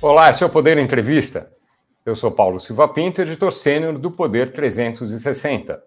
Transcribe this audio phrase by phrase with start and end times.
[0.00, 1.52] Olá, esse é o Poder Entrevista.
[2.06, 5.82] Eu sou Paulo Silva Pinto, editor sênior do Poder 360.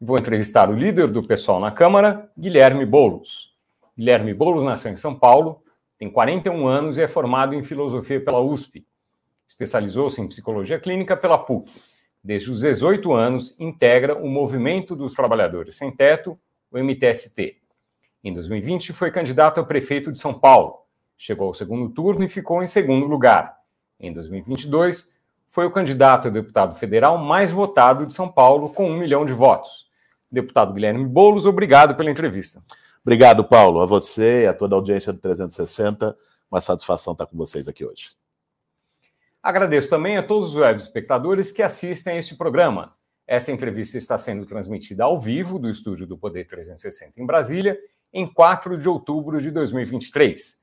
[0.00, 3.54] Vou entrevistar o líder do pessoal na Câmara, Guilherme Boulos.
[3.94, 5.62] Guilherme Boulos nasceu em São Paulo,
[5.98, 8.86] tem 41 anos e é formado em filosofia pela USP.
[9.46, 11.70] Especializou-se em psicologia clínica pela PUC.
[12.24, 16.40] Desde os 18 anos, integra o Movimento dos Trabalhadores Sem Teto,
[16.72, 17.58] o MTST.
[18.24, 20.80] Em 2020, foi candidato a prefeito de São Paulo
[21.20, 23.58] chegou ao segundo turno e ficou em segundo lugar.
[24.00, 25.12] Em 2022,
[25.46, 29.34] foi o candidato a deputado federal mais votado de São Paulo, com um milhão de
[29.34, 29.86] votos.
[30.32, 32.62] Deputado Guilherme Boulos, obrigado pela entrevista.
[33.04, 33.80] Obrigado, Paulo.
[33.80, 36.16] A você e a toda a audiência do 360.
[36.50, 38.12] Uma satisfação estar com vocês aqui hoje.
[39.42, 42.94] Agradeço também a todos os web espectadores que assistem a este programa.
[43.26, 47.78] Essa entrevista está sendo transmitida ao vivo do estúdio do Poder 360 em Brasília,
[48.10, 50.59] em 4 de outubro de 2023.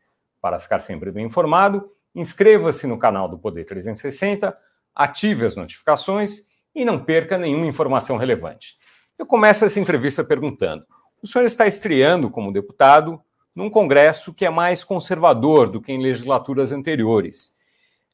[0.48, 4.58] Para ficar sempre bem informado, inscreva-se no canal do Poder 360,
[4.96, 8.78] ative as notificações e não perca nenhuma informação relevante.
[9.20, 10.86] Eu começo essa entrevista perguntando:
[11.22, 13.22] o senhor está estreando como deputado
[13.54, 17.52] num Congresso que é mais conservador do que em legislaturas anteriores.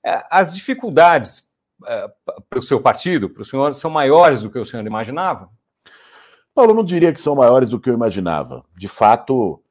[0.04, 1.54] É, as dificuldades
[1.86, 2.10] é,
[2.50, 5.52] para o seu partido, para o senhor, são maiores do que o senhor imaginava?
[6.56, 8.66] Paulo, não diria que são maiores do que eu imaginava.
[8.76, 9.63] De fato,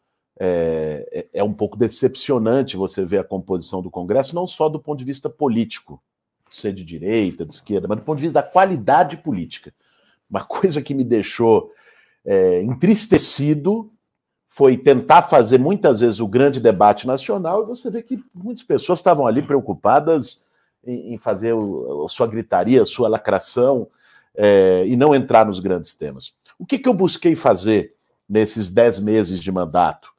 [0.45, 4.81] é, é, é um pouco decepcionante você ver a composição do Congresso, não só do
[4.81, 6.03] ponto de vista político,
[6.51, 9.73] ser de direita, de esquerda, mas do ponto de vista da qualidade política.
[10.29, 11.71] Uma coisa que me deixou
[12.25, 13.93] é, entristecido
[14.49, 18.99] foi tentar fazer muitas vezes o grande debate nacional e você vê que muitas pessoas
[18.99, 20.49] estavam ali preocupadas
[20.85, 23.87] em, em fazer o, a sua gritaria, a sua lacração
[24.35, 26.35] é, e não entrar nos grandes temas.
[26.59, 27.95] O que, que eu busquei fazer
[28.29, 30.12] nesses dez meses de mandato?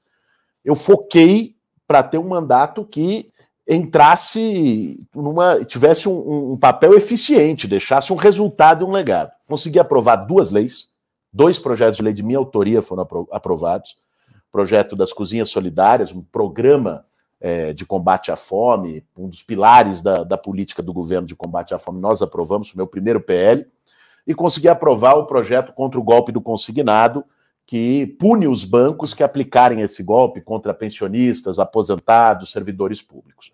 [0.64, 1.56] Eu foquei
[1.88, 3.32] para ter um mandato que
[3.68, 5.64] entrasse numa.
[5.64, 9.32] tivesse um, um, papel eficiente, deixasse um resultado e um legado.
[9.48, 10.90] Consegui aprovar duas leis,
[11.32, 13.98] dois projetos de lei de minha autoria foram aprovados.
[14.52, 17.06] Projeto das Cozinhas Solidárias, um programa
[17.42, 21.74] é, de combate à fome, um dos pilares da, da política do governo de combate
[21.74, 23.66] à fome, nós aprovamos, o meu primeiro PL,
[24.26, 27.26] e consegui aprovar o projeto contra o golpe do consignado,
[27.66, 33.52] que pune os bancos que aplicarem esse golpe contra pensionistas, aposentados, servidores públicos.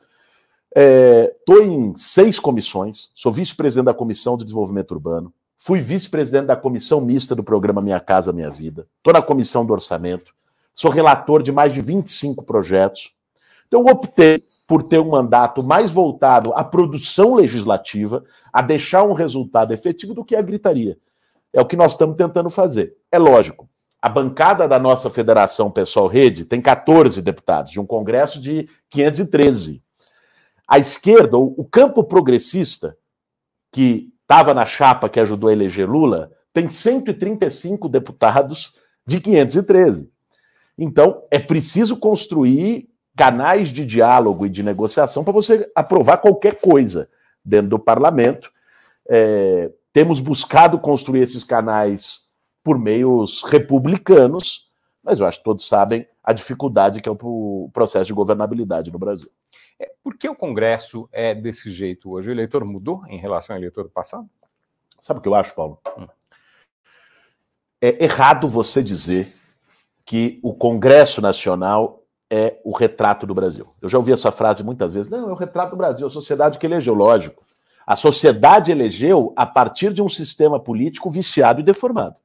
[0.76, 6.56] Estou é, em seis comissões, sou vice-presidente da Comissão de Desenvolvimento Urbano, fui vice-presidente da
[6.56, 10.34] comissão mista do programa Minha Casa Minha Vida, estou na comissão do orçamento,
[10.74, 13.12] sou relator de mais de 25 projetos.
[13.68, 19.74] Então, optei por ter um mandato mais voltado à produção legislativa, a deixar um resultado
[19.74, 20.98] efetivo do que a gritaria.
[21.52, 22.96] É o que nós estamos tentando fazer.
[23.12, 23.68] É lógico,
[24.02, 29.84] a bancada da nossa Federação Pessoal Rede tem 14 deputados, de um congresso de 513.
[30.68, 32.98] A esquerda, o campo progressista,
[33.72, 38.74] que estava na chapa que ajudou a eleger Lula, tem 135 deputados
[39.06, 40.10] de 513.
[40.78, 42.88] Então, é preciso construir
[43.18, 47.10] canais de diálogo e de negociação para você aprovar qualquer coisa
[47.44, 48.50] dentro do parlamento.
[49.10, 52.29] É, temos buscado construir esses canais
[52.64, 54.70] por meios republicanos,
[55.04, 59.00] mas eu acho que todos sabem a dificuldade que é o processo de governabilidade no
[59.00, 59.30] Brasil.
[59.80, 62.30] É, por que o Congresso é desse jeito hoje?
[62.30, 64.30] O eleitor mudou em relação ao eleitor passado?
[65.02, 65.80] Sabe o que eu acho, Paulo?
[65.98, 66.08] Hum.
[67.82, 69.34] É errado você dizer
[70.06, 73.74] que o Congresso Nacional é o retrato do Brasil.
[73.82, 75.10] Eu já ouvi essa frase muitas vezes.
[75.10, 77.44] Não, é o retrato do Brasil, a sociedade que elegeu, lógico.
[77.88, 82.16] A sociedade elegeu a partir de um sistema político viciado e deformado.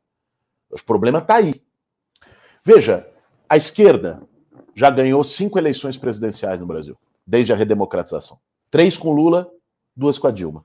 [0.75, 1.63] O problema está aí.
[2.65, 3.09] Veja,
[3.49, 4.23] a esquerda
[4.75, 6.97] já ganhou cinco eleições presidenciais no Brasil,
[7.27, 8.39] desde a redemocratização.
[8.71, 9.51] Três com Lula,
[9.95, 10.65] duas com a Dilma.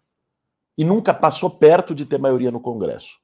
[0.77, 3.19] E nunca passou perto de ter maioria no Congresso.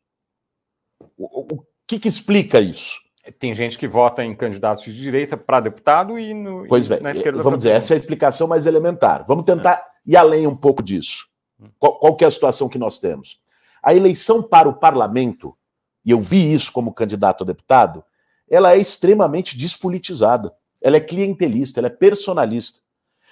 [1.18, 3.00] O, o, o que, que explica isso?
[3.40, 7.12] Tem gente que vota em candidatos de direita para deputado e, no, pois bem, na
[7.12, 7.42] esquerda.
[7.42, 9.26] Vamos dizer, essa é a explicação mais elementar.
[9.26, 10.12] Vamos tentar é.
[10.12, 11.28] ir além um pouco disso.
[11.60, 11.70] Hum.
[11.80, 13.40] Qual, qual é a situação que nós temos?
[13.82, 15.58] A eleição para o parlamento
[16.06, 18.04] e eu vi isso como candidato a deputado,
[18.50, 20.54] ela é extremamente despolitizada.
[20.82, 22.80] Ela é clientelista, ela é personalista.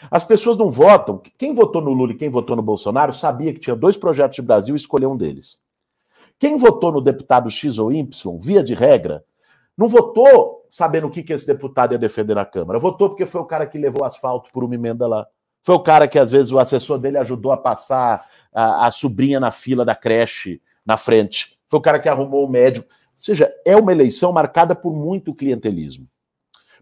[0.10, 1.22] As pessoas não votam.
[1.38, 4.42] Quem votou no Lula e quem votou no Bolsonaro sabia que tinha dois projetos de
[4.42, 5.60] Brasil e escolheu um deles.
[6.40, 9.24] Quem votou no deputado X ou Y, via de regra,
[9.78, 12.80] não votou sabendo o que, que esse deputado ia defender na Câmara.
[12.80, 15.28] Votou porque foi o cara que levou asfalto por uma emenda lá.
[15.62, 19.40] Foi o cara que, às vezes, o assessor dele ajudou a passar a, a sobrinha
[19.40, 22.86] na fila da creche na frente foi o cara que arrumou o médico.
[22.88, 26.08] Ou seja, é uma eleição marcada por muito clientelismo.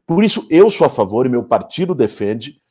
[0.05, 2.61] Por isso, eu sou a favor, e meu partido defende,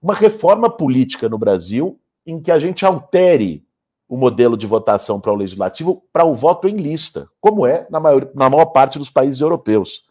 [0.00, 3.62] uma reforma política no Brasil em que a gente altere
[4.08, 8.00] o modelo de votação para o legislativo para o voto em lista, como é na
[8.00, 10.04] maior, na maior parte dos países europeus.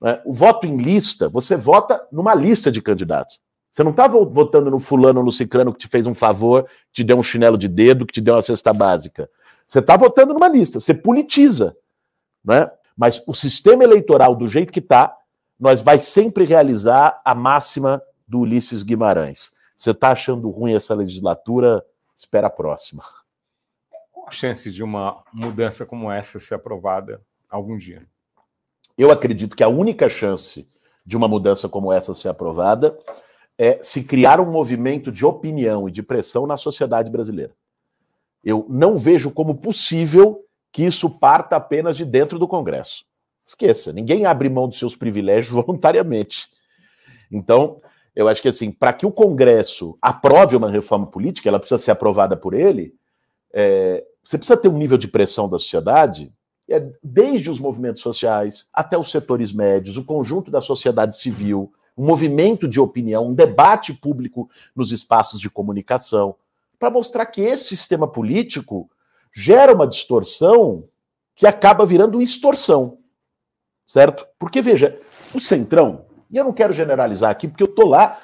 [0.00, 0.20] Né?
[0.24, 3.40] O voto em lista, você vota numa lista de candidatos.
[3.72, 7.04] Você não está votando no fulano no cicrano que te fez um favor, que te
[7.04, 9.28] deu um chinelo de dedo, que te deu uma cesta básica.
[9.70, 11.76] Você está votando numa lista, você politiza.
[12.44, 12.68] Né?
[12.96, 15.16] Mas o sistema eleitoral, do jeito que está,
[15.60, 19.52] nós vai sempre realizar a máxima do Ulisses Guimarães.
[19.78, 21.84] Você está achando ruim essa legislatura?
[22.16, 23.04] Espera a próxima.
[24.10, 28.04] Qual a chance de uma mudança como essa ser aprovada algum dia?
[28.98, 30.68] Eu acredito que a única chance
[31.06, 32.98] de uma mudança como essa ser aprovada
[33.56, 37.54] é se criar um movimento de opinião e de pressão na sociedade brasileira.
[38.42, 43.04] Eu não vejo como possível que isso parta apenas de dentro do Congresso.
[43.44, 46.48] Esqueça, ninguém abre mão dos seus privilégios voluntariamente.
[47.30, 47.80] Então,
[48.14, 51.90] eu acho que assim, para que o Congresso aprove uma reforma política, ela precisa ser
[51.90, 52.94] aprovada por ele,
[53.52, 56.32] é, você precisa ter um nível de pressão da sociedade,
[56.68, 62.06] é, desde os movimentos sociais até os setores médios, o conjunto da sociedade civil, um
[62.06, 66.36] movimento de opinião, um debate público nos espaços de comunicação,
[66.80, 68.90] para mostrar que esse sistema político
[69.32, 70.88] gera uma distorção
[71.36, 72.98] que acaba virando extorsão.
[73.86, 74.26] Certo?
[74.38, 74.98] Porque, veja,
[75.34, 78.18] o Centrão, e eu não quero generalizar aqui, porque eu estou lá,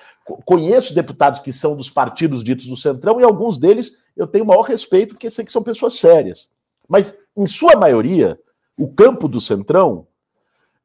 [0.47, 4.47] conheço deputados que são dos partidos ditos do Centrão, e alguns deles eu tenho o
[4.47, 6.50] maior respeito, porque sei que são pessoas sérias.
[6.88, 8.41] Mas, em sua maioria,
[8.79, 10.08] o campo do Centrão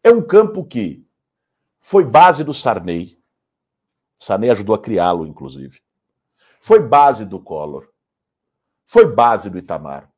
[0.03, 1.05] é um campo que
[1.79, 3.17] foi base do Sarney.
[4.19, 5.79] Sarney ajudou a criá-lo, inclusive.
[6.61, 7.87] Foi base do Collor.
[8.85, 10.09] Foi base do Itamar.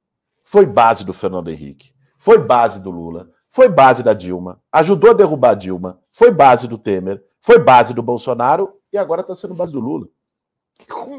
[0.43, 1.93] Foi base do Fernando Henrique.
[2.19, 3.31] Foi base do Lula.
[3.49, 4.61] Foi base da Dilma.
[4.71, 6.01] Ajudou a derrubar a Dilma.
[6.11, 7.23] Foi base do Temer.
[7.39, 8.77] Foi base do Bolsonaro.
[8.91, 10.07] E agora está sendo base do Lula.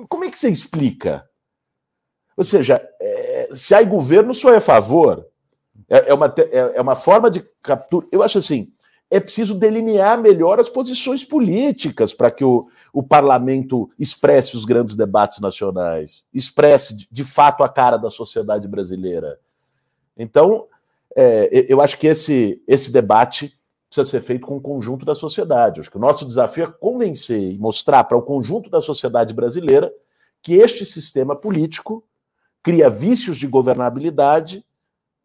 [0.08, 1.28] Como é que você explica?
[2.36, 5.26] Ou seja, é, se há governo, é a favor.
[5.88, 8.06] É, é, uma, é, é uma forma de captura.
[8.12, 8.72] Eu acho assim:
[9.10, 14.94] é preciso delinear melhor as posições políticas para que o, o parlamento expresse os grandes
[14.94, 19.40] debates nacionais, expresse de, fato a cara da sociedade brasileira.
[20.16, 20.68] Então,
[21.16, 23.58] é, eu acho que esse, esse debate
[23.88, 25.78] precisa ser feito com o conjunto da sociedade.
[25.78, 29.34] Eu acho que o nosso desafio é convencer e mostrar para o conjunto da sociedade
[29.34, 29.92] brasileira
[30.40, 32.04] que este sistema político
[32.62, 34.64] cria vícios de governabilidade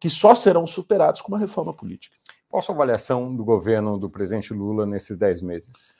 [0.00, 2.16] que só serão superados com uma reforma política.
[2.48, 5.94] Qual a sua avaliação do governo do presidente Lula nesses dez meses?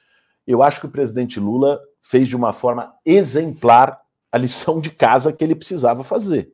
[0.50, 4.00] Eu acho que o presidente Lula fez de uma forma exemplar
[4.32, 6.52] a lição de casa que ele precisava fazer.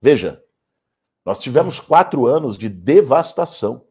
[0.00, 0.42] Veja,
[1.24, 3.84] nós tivemos quatro anos de devastação,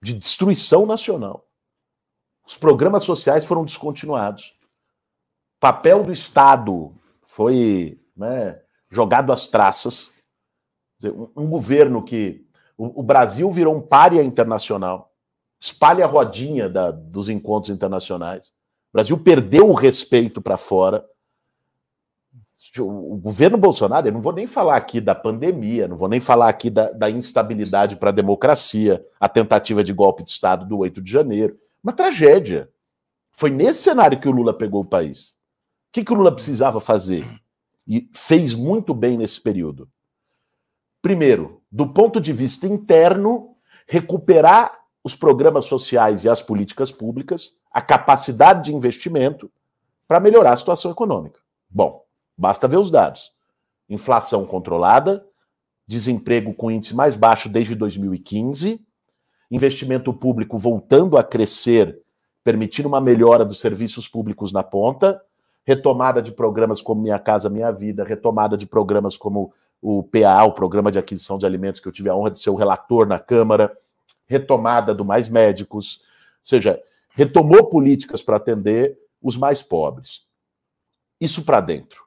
[0.00, 1.48] de destruição nacional.
[2.46, 4.56] Os programas sociais foram descontinuados.
[5.56, 6.94] O papel do Estado
[7.26, 8.60] foi né,
[8.90, 10.12] jogado às traças.
[11.36, 12.46] Um, governo que.
[12.76, 15.13] O, o, Brasil virou um pária internacional,
[15.64, 18.48] espalha a rodinha da, dos encontros internacionais.
[18.48, 21.04] O Brasil perdeu o respeito para fora.
[22.78, 26.48] O governo Bolsonaro, eu não vou nem falar aqui da pandemia, não vou nem falar
[26.48, 31.00] aqui da, da instabilidade para a democracia, a tentativa de golpe de Estado do 8
[31.00, 31.58] de janeiro.
[31.82, 32.70] Uma tragédia.
[33.32, 35.30] Foi nesse cenário que o Lula pegou o país.
[35.88, 37.26] O que, que o Lula precisava fazer?
[37.86, 39.88] e fez muito bem nesse período.
[41.02, 43.56] Primeiro, do ponto de vista interno,
[43.86, 49.52] recuperar os programas sociais e as políticas públicas, a capacidade de investimento
[50.08, 51.40] para melhorar a situação econômica.
[51.68, 52.02] Bom,
[52.36, 53.30] basta ver os dados.
[53.88, 55.24] Inflação controlada,
[55.86, 58.80] desemprego com índice mais baixo desde 2015,
[59.50, 62.00] investimento público voltando a crescer,
[62.42, 65.20] permitindo uma melhora dos serviços públicos na ponta,
[65.66, 70.52] retomada de programas como Minha Casa Minha Vida, retomada de programas como o PA, o
[70.52, 73.18] Programa de Aquisição de Alimentos, que eu tive a honra de ser o relator na
[73.18, 73.76] Câmara,
[74.26, 76.04] retomada do Mais Médicos, ou
[76.42, 80.26] seja, retomou políticas para atender os mais pobres.
[81.20, 82.04] Isso para dentro.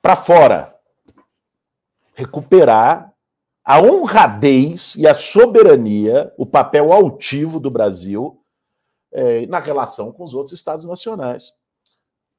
[0.00, 0.78] Para fora,
[2.14, 3.12] recuperar
[3.64, 8.40] a honradez e a soberania, o papel altivo do Brasil
[9.10, 11.52] eh, na relação com os outros estados nacionais.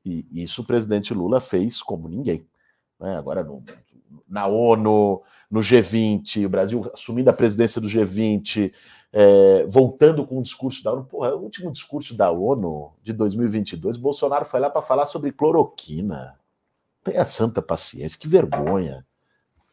[0.06, 2.48] E isso o presidente Lula fez como ninguém.
[2.98, 3.18] Né?
[3.18, 3.64] Agora, no,
[4.28, 8.72] na ONU, no G20, o Brasil assumindo a presidência do G20,
[9.12, 11.06] é, voltando com o discurso da ONU.
[11.06, 16.36] Porra, o último discurso da ONU de 2022, Bolsonaro foi lá para falar sobre cloroquina.
[17.04, 19.06] Tenha santa paciência, que vergonha.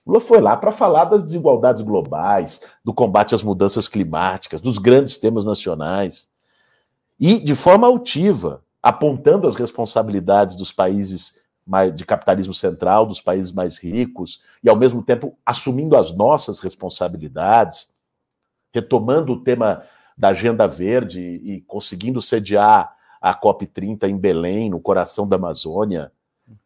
[0.06, 5.16] Lula foi lá para falar das desigualdades globais, do combate às mudanças climáticas, dos grandes
[5.18, 6.30] temas nacionais.
[7.18, 11.42] E de forma altiva apontando as responsabilidades dos países
[11.94, 17.92] de capitalismo central, dos países mais ricos, e ao mesmo tempo assumindo as nossas responsabilidades,
[18.72, 19.82] retomando o tema
[20.16, 26.12] da Agenda Verde e conseguindo sediar a COP30 em Belém, no coração da Amazônia.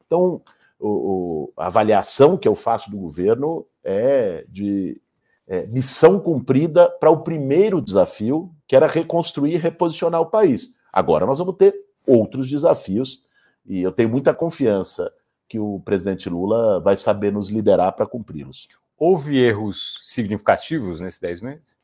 [0.05, 0.43] Então,
[0.79, 5.01] o, o, a avaliação que eu faço do governo é de
[5.47, 10.75] é, missão cumprida para o primeiro desafio, que era reconstruir e reposicionar o país.
[10.93, 11.75] Agora nós vamos ter
[12.07, 13.23] outros desafios
[13.69, 15.13] e eu tenho muita confiança
[15.49, 18.69] que o presidente Lula vai saber nos liderar para cumpri-los.
[18.99, 21.77] Houve erros significativos nesses 10 meses?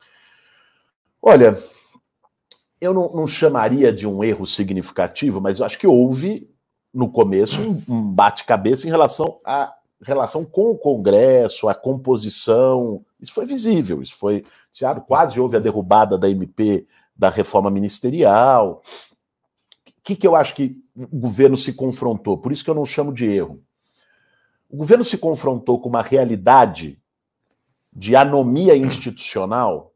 [1.22, 1.62] Olha,
[2.80, 6.50] eu não, não, chamaria de um erro significativo, mas eu acho que houve,
[6.92, 13.04] no começo, um, um bate-cabeça em relação à relação com o Congresso, a composição.
[13.20, 14.44] Isso foi visível, isso foi.
[15.06, 16.86] Quase houve a derrubada da MP
[17.16, 18.82] da reforma ministerial.
[20.04, 23.12] Que, que eu acho que o governo se confrontou, por isso que eu não chamo
[23.12, 23.60] de erro.
[24.68, 27.00] O governo se confrontou com uma realidade
[27.92, 29.94] de anomia institucional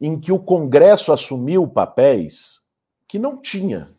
[0.00, 2.62] em que o Congresso assumiu papéis
[3.08, 3.94] que não tinha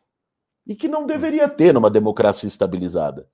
[0.66, 3.27] e que não deveria ter numa democracia estabilizada.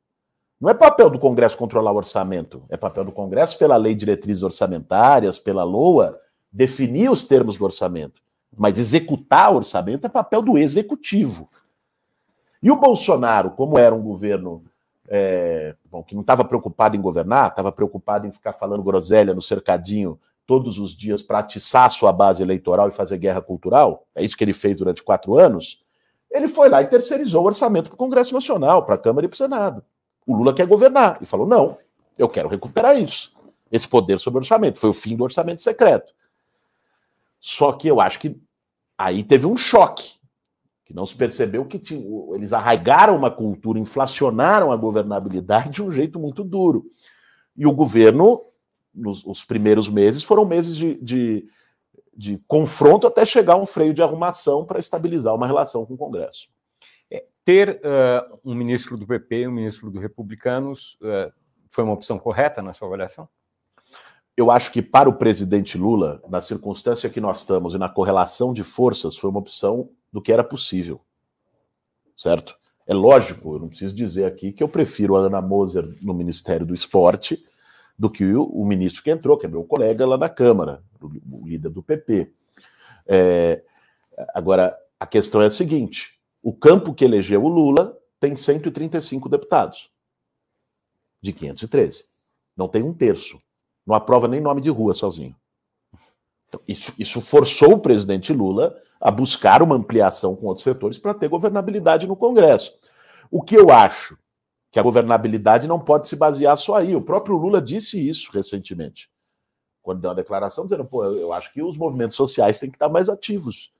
[0.60, 4.00] Não é papel do Congresso controlar o orçamento, é papel do Congresso, pela lei de
[4.00, 6.20] diretrizes orçamentárias, pela LOA,
[6.52, 8.23] definir os termos do orçamento.
[8.58, 11.50] Mas executar o orçamento é papel do executivo.
[12.62, 14.64] E o Bolsonaro, como era um governo
[15.08, 19.42] é, bom, que não estava preocupado em governar, estava preocupado em ficar falando groselha no
[19.42, 24.36] cercadinho todos os dias para atiçar sua base eleitoral e fazer guerra cultural, é isso
[24.36, 25.82] que ele fez durante quatro anos,
[26.30, 29.30] ele foi lá e terceirizou o orçamento para o Congresso Nacional, para a Câmara e
[29.30, 29.84] para o Senado.
[30.26, 31.78] O Lula quer governar e falou: não,
[32.18, 33.32] eu quero recuperar isso,
[33.72, 34.80] esse poder sobre o orçamento.
[34.80, 36.12] Foi o fim do orçamento secreto.
[37.46, 38.42] Só que eu acho que
[38.98, 40.14] aí teve um choque
[40.86, 42.02] que não se percebeu que tinha,
[42.34, 46.86] eles arraigaram uma cultura, inflacionaram a governabilidade de um jeito muito duro.
[47.54, 48.42] E o governo,
[48.96, 51.46] nos os primeiros meses, foram meses de, de,
[52.16, 56.48] de confronto até chegar um freio de arrumação para estabilizar uma relação com o Congresso.
[57.12, 61.30] É, ter uh, um ministro do PP um ministro do Republicanos uh,
[61.68, 63.28] foi uma opção correta na sua avaliação?
[64.36, 68.54] Eu acho que para o presidente Lula, na circunstância que nós estamos e na correlação
[68.54, 71.02] de forças, foi uma opção do que era possível.
[72.18, 72.58] Certo?
[72.86, 76.66] É lógico, eu não preciso dizer aqui que eu prefiro a Ana Moser no Ministério
[76.66, 77.44] do Esporte
[77.98, 81.48] do que o, ministro que entrou, que é meu colega lá na Câmara, o, o
[81.48, 82.32] líder do PP.
[83.08, 83.64] É,
[84.34, 89.90] agora, a questão é a seguinte: o campo que elegeu o Lula tem 135 deputados,
[91.22, 92.06] de 513.
[92.56, 93.40] Não tem um terço.
[93.86, 95.36] Não aprova nem nome de rua sozinho.
[96.48, 101.14] Então, isso, isso forçou o presidente Lula a buscar uma ampliação com outros setores para
[101.14, 102.74] ter governabilidade no Congresso.
[103.30, 104.18] O que eu acho
[104.74, 106.96] que a governabilidade não pode se basear só aí.
[106.96, 109.08] O próprio Lula disse isso recentemente,
[109.84, 112.90] quando deu uma declaração dizendo: pô, eu acho que os movimentos sociais têm que estar
[112.90, 113.72] mais ativos.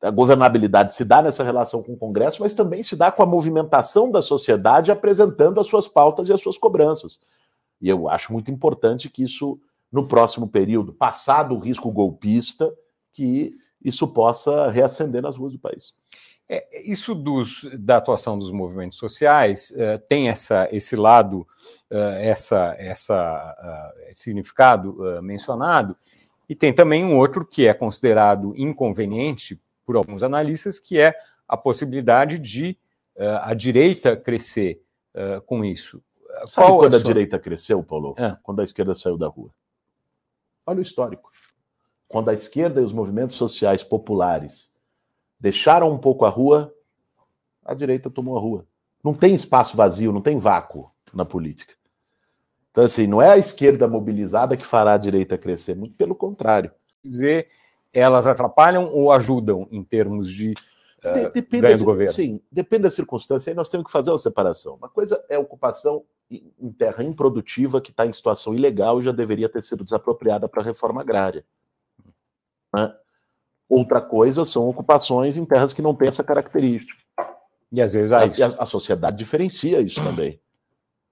[0.00, 3.26] A governabilidade se dá nessa relação com o Congresso, mas também se dá com a
[3.26, 7.20] movimentação da sociedade apresentando as suas pautas e as suas cobranças.
[7.80, 9.60] E eu acho muito importante que isso,
[9.90, 12.72] no próximo período, passado o risco golpista,
[13.12, 15.94] que isso possa reacender nas ruas do país.
[16.52, 21.46] É, isso dos, da atuação dos movimentos sociais uh, tem essa, esse lado,
[21.90, 25.96] uh, essa, essa, esse significado mencionado,
[26.48, 31.14] e tem também um outro que é considerado inconveniente por alguns analistas, que é
[31.46, 32.76] a possibilidade de
[33.42, 34.82] a direita crescer
[35.46, 36.02] com isso.
[36.46, 37.10] Sabe Qual quando a, sua...
[37.10, 38.14] a, direita cresceu, Paulo?
[38.18, 38.36] É.
[38.42, 39.50] Quando a esquerda saiu da rua.
[40.66, 41.30] Olha o histórico
[42.10, 44.74] quando a esquerda e os movimentos sociais populares
[45.38, 46.74] deixaram um pouco a rua,
[47.64, 48.66] a direita tomou a rua.
[49.02, 51.74] Não tem espaço vazio, não tem vácuo na política.
[52.72, 56.72] Então, assim, não é a esquerda mobilizada que fará a direita crescer, muito pelo contrário.
[57.00, 57.46] Dizer,
[57.92, 60.50] elas atrapalham ou ajudam em termos de
[61.04, 62.12] uh, depende ganho do governo?
[62.12, 64.74] Sim, depende da circunstância, aí nós temos que fazer uma separação.
[64.74, 69.48] Uma coisa é ocupação em terra improdutiva que está em situação ilegal e já deveria
[69.48, 71.44] ter sido desapropriada para a reforma agrária.
[72.72, 72.94] Né?
[73.68, 76.98] Outra coisa são ocupações em terras que não têm essa característica.
[77.72, 80.40] E às vezes a, a, a sociedade diferencia isso também.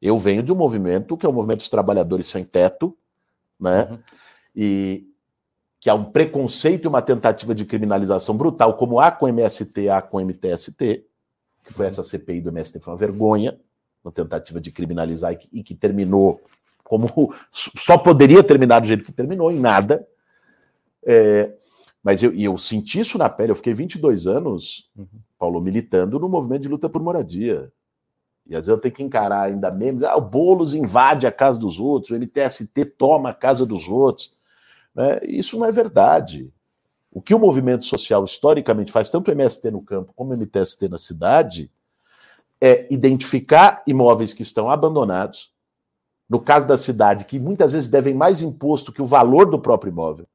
[0.00, 2.96] Eu venho de um movimento que é o movimento dos trabalhadores sem teto,
[3.58, 3.88] né?
[3.90, 3.98] Uhum.
[4.54, 5.08] E
[5.80, 9.88] que há um preconceito e uma tentativa de criminalização brutal, como há com o MST,
[9.88, 11.06] há com o MTST,
[11.64, 13.58] que foi essa CPI do MST, foi uma vergonha,
[14.08, 16.40] uma tentativa de criminalizar e que, e que terminou
[16.82, 20.06] como só poderia terminar do jeito que terminou, em nada.
[21.04, 21.52] É,
[22.02, 25.06] mas eu, eu senti isso na pele, eu fiquei 22 anos uhum.
[25.38, 27.70] Paulo, militando no movimento de luta por moradia.
[28.46, 30.02] E às vezes eu tenho que encarar ainda memes.
[30.04, 34.32] Ah, o Boulos invade a casa dos outros, o MTST toma a casa dos outros.
[34.94, 35.20] Né?
[35.24, 36.50] Isso não é verdade.
[37.12, 40.88] O que o movimento social historicamente faz, tanto o MST no campo como o MTST
[40.88, 41.70] na cidade,
[42.60, 45.50] é identificar imóveis que estão abandonados,
[46.28, 49.90] no caso da cidade, que muitas vezes devem mais imposto que o valor do próprio
[49.90, 50.26] imóvel.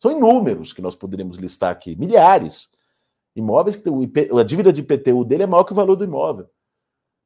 [0.00, 2.70] São inúmeros que nós poderíamos listar aqui, milhares.
[3.34, 6.48] Imóveis que IP, a dívida de IPTU dele é maior que o valor do imóvel.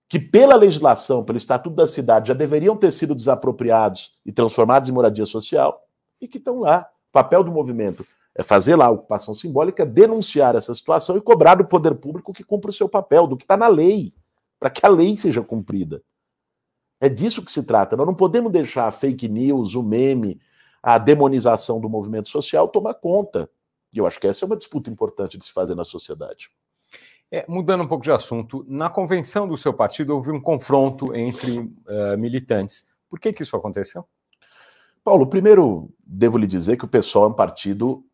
[0.09, 4.93] Que pela legislação, pelo Estatuto da Cidade, já deveriam ter sido desapropriados e transformados em
[4.93, 5.81] moradia social
[6.21, 6.89] e que estão lá.
[7.11, 11.55] O papel do movimento é fazer lá a ocupação simbólica, denunciar essa situação e cobrar
[11.55, 14.15] do poder público que cumpra o seu papel, do que está na lei,
[14.63, 16.01] para que a lei seja cumprida.
[17.01, 17.97] É disso que se trata.
[17.97, 20.41] Nós não podemos deixar a fake news, o meme,
[20.81, 23.51] a demonização do movimento social tomar conta.
[23.93, 26.49] E eu acho que essa é uma disputa importante de se fazer na sociedade.
[27.29, 31.59] É, mudando um pouco de assunto, na convenção do seu partido houve um confronto entre
[31.59, 32.87] uh, militantes.
[33.11, 34.07] Por que, que isso aconteceu?
[35.03, 38.05] Paulo, primeiro devo lhe dizer que o PSOL é um partido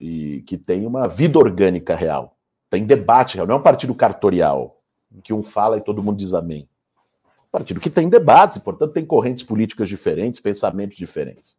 [0.00, 2.38] e que tem uma vida orgânica real.
[2.70, 4.79] Tem debate real, não é um partido cartorial,
[5.22, 6.68] que um fala e todo mundo diz amém
[7.50, 11.56] partido que tem debates, e, portanto, tem correntes políticas diferentes, pensamentos diferentes.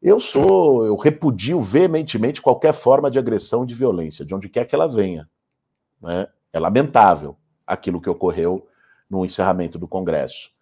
[0.00, 4.74] Eu sou, eu repudio veementemente qualquer forma de agressão, de violência, de onde quer que
[4.74, 5.28] ela venha.
[6.00, 6.26] Né?
[6.52, 7.36] É lamentável
[7.66, 8.66] aquilo que ocorreu
[9.10, 10.52] no encerramento do Congresso.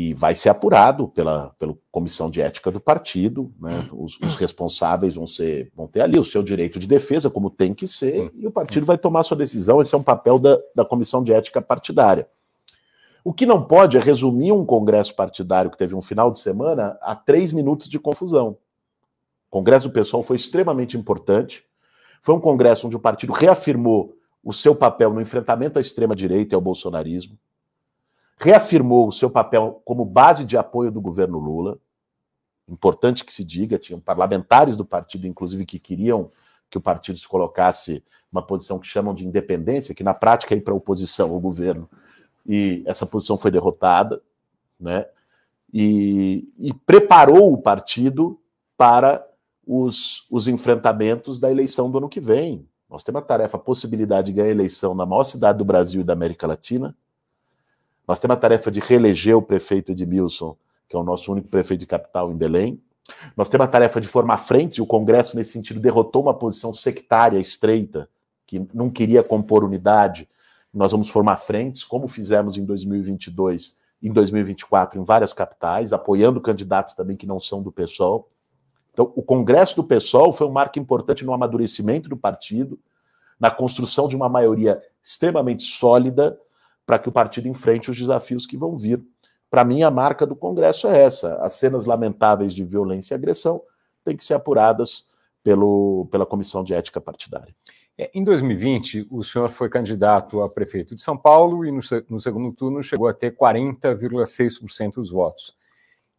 [0.00, 3.52] E vai ser apurado pela, pela comissão de ética do partido.
[3.60, 3.88] Né?
[3.92, 7.74] Os, os, responsáveis vão, ser, vão ter ali o seu direito de defesa, como tem
[7.74, 9.82] que ser, e o partido vai tomar sua decisão.
[9.82, 12.28] Esse é um papel da, da comissão de ética partidária.
[13.24, 16.96] O que não pode é resumir um congresso partidário que teve um final de semana
[17.02, 18.56] a três minutos de confusão.
[19.48, 21.64] O congresso do pessoal foi extremamente importante.
[22.22, 24.14] Foi um congresso onde o partido reafirmou
[24.44, 27.36] o seu papel no enfrentamento à extrema-direita e ao bolsonarismo,
[28.38, 31.78] reafirmou o seu papel como base de apoio do governo Lula.
[32.68, 36.30] Importante que se diga, tinham parlamentares do partido, inclusive, que queriam
[36.70, 40.58] que o partido se colocasse uma posição que chamam de independência, que na prática é
[40.58, 41.88] ir para a oposição ao governo
[42.48, 44.22] e essa posição foi derrotada,
[44.80, 45.06] né?
[45.72, 48.40] E, e preparou o partido
[48.74, 49.22] para
[49.66, 52.66] os, os enfrentamentos da eleição do ano que vem.
[52.88, 56.00] Nós temos a tarefa, a possibilidade de ganhar a eleição na maior cidade do Brasil
[56.00, 56.96] e da América Latina.
[58.08, 60.56] Nós temos a tarefa de reeleger o prefeito Edmilson,
[60.88, 62.82] que é o nosso único prefeito de capital em Belém.
[63.36, 66.72] Nós temos a tarefa de formar frentes, e o Congresso, nesse sentido, derrotou uma posição
[66.72, 68.08] sectária estreita,
[68.46, 70.26] que não queria compor unidade,
[70.72, 76.94] nós vamos formar frentes, como fizemos em 2022 em 2024 em várias capitais, apoiando candidatos
[76.94, 78.28] também que não são do PSOL.
[78.92, 82.78] Então, o Congresso do PSOL foi um marco importante no amadurecimento do partido,
[83.40, 86.38] na construção de uma maioria extremamente sólida
[86.88, 89.04] para que o partido enfrente os desafios que vão vir.
[89.50, 93.60] Para mim, a marca do Congresso é essa: as cenas lamentáveis de violência e agressão
[94.02, 95.04] têm que ser apuradas
[95.42, 97.54] pelo, pela Comissão de Ética Partidária.
[97.98, 102.18] É, em 2020, o senhor foi candidato a prefeito de São Paulo e no, no
[102.18, 105.54] segundo turno chegou a ter 40,6% dos votos.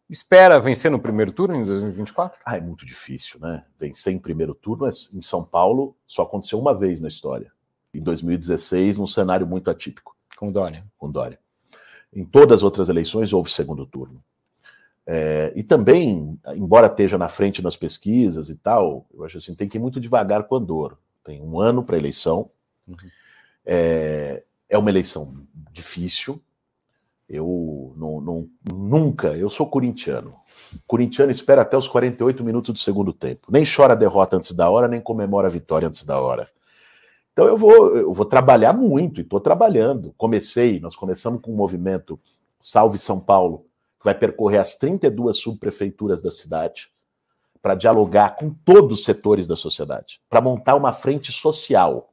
[0.08, 2.38] Espera vencer no primeiro turno em 2024?
[2.46, 3.64] Ah, é muito difícil, né?
[3.76, 7.50] Vencer em primeiro turno é, em São Paulo só aconteceu uma vez na história.
[7.92, 10.19] Em 2016, num cenário muito atípico.
[10.40, 10.84] Com Dória.
[10.98, 11.38] Com Dória.
[12.12, 14.24] Em todas as outras eleições houve segundo turno.
[15.06, 19.68] É, e também, embora esteja na frente nas pesquisas e tal, eu acho assim, tem
[19.68, 22.50] que ir muito devagar com a dor tem um ano para a eleição.
[22.86, 22.96] Uhum.
[23.64, 26.42] É, é uma eleição difícil.
[27.28, 30.34] Eu não, não, nunca, eu sou corintiano.
[30.86, 33.48] Corintiano espera até os 48 minutos do segundo tempo.
[33.52, 36.48] Nem chora a derrota antes da hora, nem comemora a vitória antes da hora.
[37.40, 40.12] Então eu vou, eu vou trabalhar muito e estou trabalhando.
[40.18, 42.20] Comecei, nós começamos com um movimento
[42.58, 43.64] Salve São Paulo,
[43.98, 46.90] que vai percorrer as 32 subprefeituras da cidade
[47.62, 52.12] para dialogar com todos os setores da sociedade, para montar uma frente social.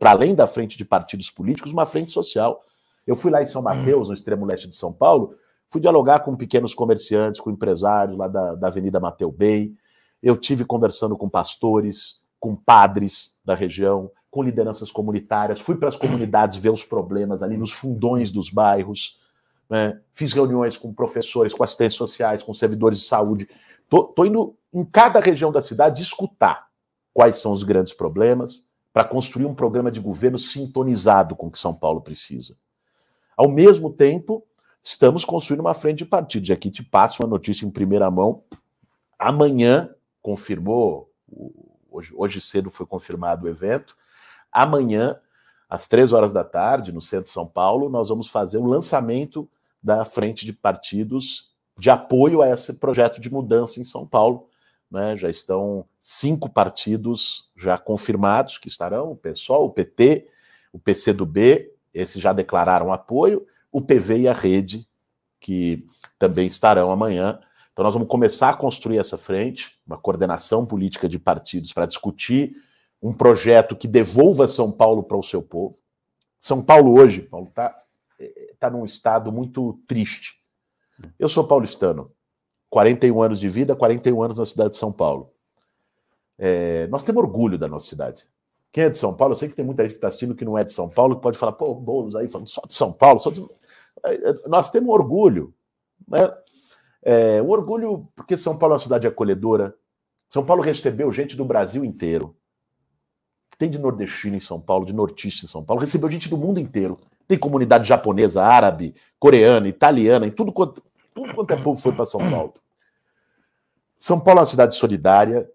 [0.00, 2.64] Para além da frente de partidos políticos, uma frente social.
[3.06, 5.36] Eu fui lá em São Mateus, no extremo leste de São Paulo,
[5.70, 9.76] fui dialogar com pequenos comerciantes, com empresários lá da, da Avenida Mateu Bey.
[10.20, 15.96] Eu tive conversando com pastores, com padres da região, com lideranças comunitárias, fui para as
[15.96, 19.18] comunidades ver os problemas ali nos fundões dos bairros.
[19.66, 19.98] Né?
[20.12, 23.48] Fiz reuniões com professores, com assistentes sociais, com servidores de saúde.
[23.90, 26.66] Estou indo em cada região da cidade escutar
[27.14, 31.58] quais são os grandes problemas para construir um programa de governo sintonizado com o que
[31.58, 32.58] São Paulo precisa.
[33.34, 34.46] Ao mesmo tempo,
[34.82, 36.50] estamos construindo uma frente de partidos.
[36.50, 38.42] E aqui te passo uma notícia em primeira mão.
[39.18, 41.10] Amanhã, confirmou,
[41.90, 43.96] hoje, hoje cedo foi confirmado o evento,
[44.56, 45.20] amanhã
[45.68, 49.48] às três horas da tarde, no centro de São Paulo, nós vamos fazer o lançamento
[49.82, 54.48] da frente de partidos de apoio a esse projeto de mudança em São Paulo.
[54.90, 55.16] Né?
[55.16, 60.28] Já estão cinco partidos já confirmados que estarão: o PSOL, o PT,
[60.72, 64.88] o PCdoB, esses já declararam apoio, o PV e a Rede,
[65.38, 65.86] que
[66.18, 67.38] também estarão amanhã.
[67.72, 72.56] Então, nós vamos começar a construir essa frente, uma coordenação política de partidos para discutir
[73.02, 75.78] um projeto que devolva São Paulo para o seu povo.
[76.40, 77.76] São Paulo hoje, Paulo, está
[78.58, 80.34] tá num estado muito triste.
[81.18, 82.10] Eu sou paulistano,
[82.70, 85.30] 41 anos de vida, 41 anos na cidade de São Paulo.
[86.38, 88.26] É, nós temos orgulho da nossa cidade.
[88.72, 90.44] Quem é de São Paulo, eu sei que tem muita gente que está assistindo que
[90.44, 92.92] não é de São Paulo, que pode falar, pô, Boulos aí falando só de São
[92.92, 93.20] Paulo.
[93.20, 93.42] Só de...
[94.04, 95.54] É, é, nós temos orgulho,
[96.06, 96.30] né?
[97.02, 99.74] É, o orgulho, porque São Paulo é uma cidade acolhedora.
[100.28, 102.36] São Paulo recebeu gente do Brasil inteiro.
[103.58, 106.60] Tem de nordestino em São Paulo, de nortista em São Paulo, recebeu gente do mundo
[106.60, 106.98] inteiro.
[107.26, 110.82] Tem comunidade japonesa, árabe, coreana, italiana, em tudo quanto,
[111.14, 112.54] tudo quanto é povo foi para São Paulo.
[113.98, 115.50] São Paulo é uma cidade solidária,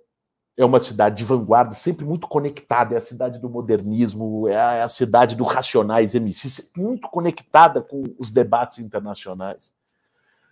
[0.58, 4.74] é uma cidade de vanguarda, sempre muito conectada, é a cidade do modernismo, é a,
[4.76, 9.74] é cidade do racionais MCs, muito conectada com os debates internacionais.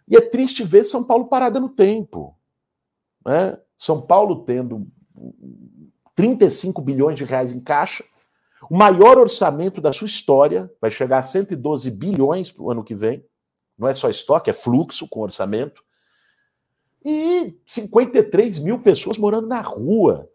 [0.07, 2.35] E é triste ver São Paulo parada no tempo.
[3.25, 3.57] Né?
[3.75, 4.87] São Paulo tendo
[6.19, 8.03] 35 bilhões de reais em caixa,
[8.69, 12.93] o maior orçamento da sua história, vai chegar a 112 bilhões para o ano que
[12.93, 13.25] vem.
[13.77, 15.81] Não é só estoque, é fluxo com orçamento
[17.05, 20.29] e 53 mil pessoas morando na rua.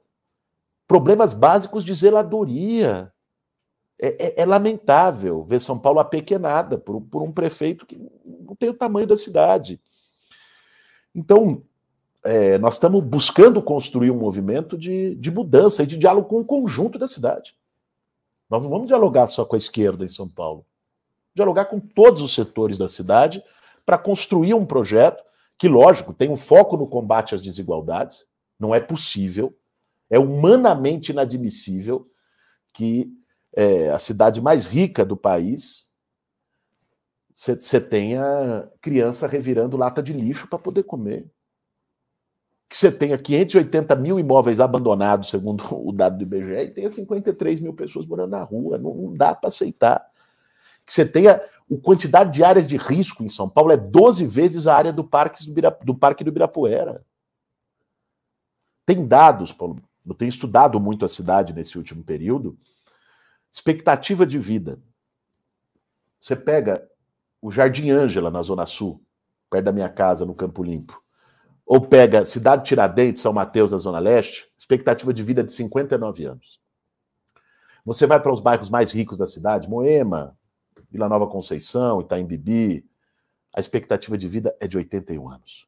[0.89, 3.13] Problemas básicos de zeladoria.
[4.01, 8.71] É, é, é, lamentável ver São Paulo apequenada por, por um prefeito que não tem
[8.71, 9.79] o tamanho da cidade.
[11.15, 11.63] Então,
[12.25, 16.45] é, nós estamos buscando construir um movimento de, de mudança e de diálogo com o
[16.45, 17.55] conjunto da cidade.
[18.49, 20.65] Nós não vamos dialogar só com a esquerda em São Paulo.
[21.35, 23.45] Dialogar com todos os setores da cidade
[23.85, 25.23] para construir um projeto
[25.59, 28.27] que, lógico, tem um foco no combate às desigualdades.
[28.59, 29.55] Não é possível,
[30.09, 32.09] é humanamente inadmissível
[32.73, 33.13] que
[33.53, 35.93] é, a cidade mais rica do país
[37.35, 41.29] você tenha criança revirando lata de lixo para poder comer.
[42.69, 47.61] Que você tenha 580 mil imóveis abandonados, segundo o dado do IBGE, e tenha 53
[47.61, 48.79] mil pessoas morando na rua.
[48.79, 50.05] Não, não dá para aceitar.
[50.85, 54.67] Que você tenha a quantidade de áreas de risco em São Paulo é 12 vezes
[54.67, 57.05] a área do Parque do, Bira, do, Parque do Ibirapuera.
[58.85, 62.59] Tem dados, Paulo, eu tenho estudado muito a cidade nesse último período.
[63.51, 64.79] Expectativa de vida.
[66.21, 66.87] Você pega
[67.41, 69.03] o Jardim Ângela, na Zona Sul,
[69.51, 71.03] perto da minha casa, no Campo Limpo,
[71.67, 76.61] ou pega Cidade Tiradentes, São Mateus, na Zona Leste, expectativa de vida de 59 anos.
[77.85, 80.37] Você vai para os bairros mais ricos da cidade, Moema,
[80.91, 82.85] Vila Nova Conceição, Itaim Bibi,
[83.55, 85.67] a expectativa de vida é de 81 anos.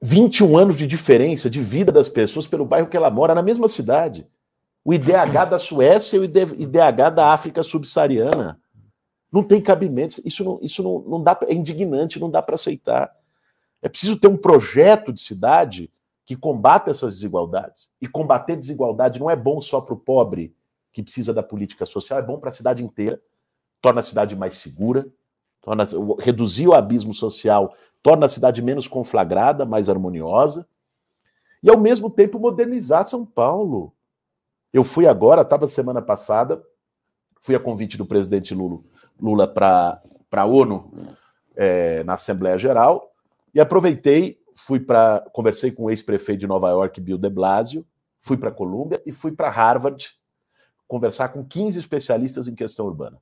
[0.00, 3.68] 21 anos de diferença de vida das pessoas pelo bairro que ela mora, na mesma
[3.68, 4.28] cidade.
[4.84, 8.60] O IDH da Suécia e o IDH da África subsaariana.
[9.32, 10.20] Não tem cabimento.
[10.24, 13.10] Isso não, isso não, não dá, é indignante, não dá para aceitar.
[13.84, 15.92] É preciso ter um projeto de cidade
[16.24, 17.90] que combata essas desigualdades.
[18.00, 20.56] E combater desigualdade não é bom só para o pobre
[20.90, 23.20] que precisa da política social, é bom para a cidade inteira,
[23.82, 25.06] torna a cidade mais segura,
[25.60, 25.84] torna,
[26.18, 30.66] reduzir o abismo social, torna a cidade menos conflagrada, mais harmoniosa,
[31.62, 33.92] e ao mesmo tempo modernizar São Paulo.
[34.72, 36.64] Eu fui agora, estava semana passada,
[37.38, 38.80] fui a convite do presidente Lula,
[39.20, 40.00] Lula para
[40.32, 40.90] a ONU
[41.54, 43.13] é, na Assembleia Geral,
[43.54, 45.24] e aproveitei, fui para.
[45.32, 47.86] conversei com o ex-prefeito de Nova York, Bill de Blasio,
[48.20, 50.10] fui para a Colômbia e fui para Harvard
[50.86, 53.20] conversar com 15 especialistas em questão urbana.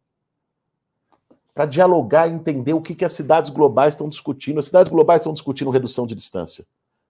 [1.55, 4.59] Para dialogar e entender o que, que as cidades globais estão discutindo.
[4.59, 6.66] As cidades globais estão discutindo redução de distância,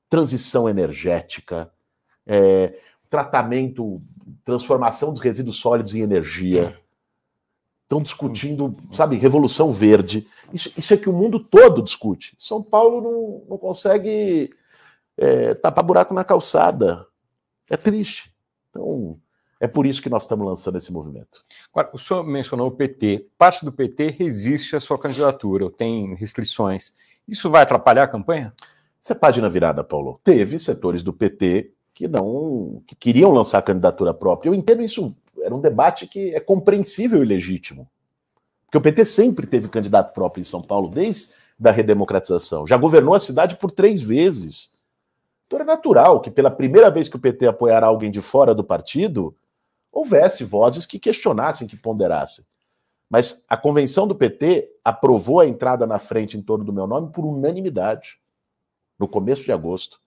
[0.08, 1.72] transição energética,
[2.26, 2.76] é,
[3.08, 4.02] tratamento,
[4.44, 6.76] transformação dos resíduos sólidos em energia.
[7.92, 10.26] Estão discutindo, sabe, revolução verde.
[10.50, 12.34] Isso, isso é que o mundo todo discute.
[12.38, 14.50] São Paulo não, não consegue
[15.14, 17.06] é, tapar buraco na calçada.
[17.68, 18.32] É triste.
[18.70, 19.18] Então,
[19.60, 21.44] é por isso que nós estamos lançando esse movimento.
[21.70, 23.28] Agora, o senhor mencionou o PT.
[23.36, 26.96] Parte do PT resiste à sua candidatura, ou tem restrições.
[27.28, 28.54] Isso vai atrapalhar a campanha?
[29.02, 30.18] Essa é página virada, Paulo.
[30.24, 34.48] Teve setores do PT que não que queriam lançar candidatura própria.
[34.48, 37.88] Eu entendo isso, era um debate que é compreensível e legítimo.
[38.64, 42.66] Porque o PT sempre teve candidato próprio em São Paulo, desde a redemocratização.
[42.66, 44.70] Já governou a cidade por três vezes.
[45.46, 48.64] Então é natural que pela primeira vez que o PT apoiará alguém de fora do
[48.64, 49.36] partido,
[49.92, 52.44] houvesse vozes que questionassem, que ponderassem.
[53.10, 57.12] Mas a convenção do PT aprovou a entrada na frente em torno do meu nome
[57.12, 58.18] por unanimidade,
[58.98, 60.00] no começo de agosto.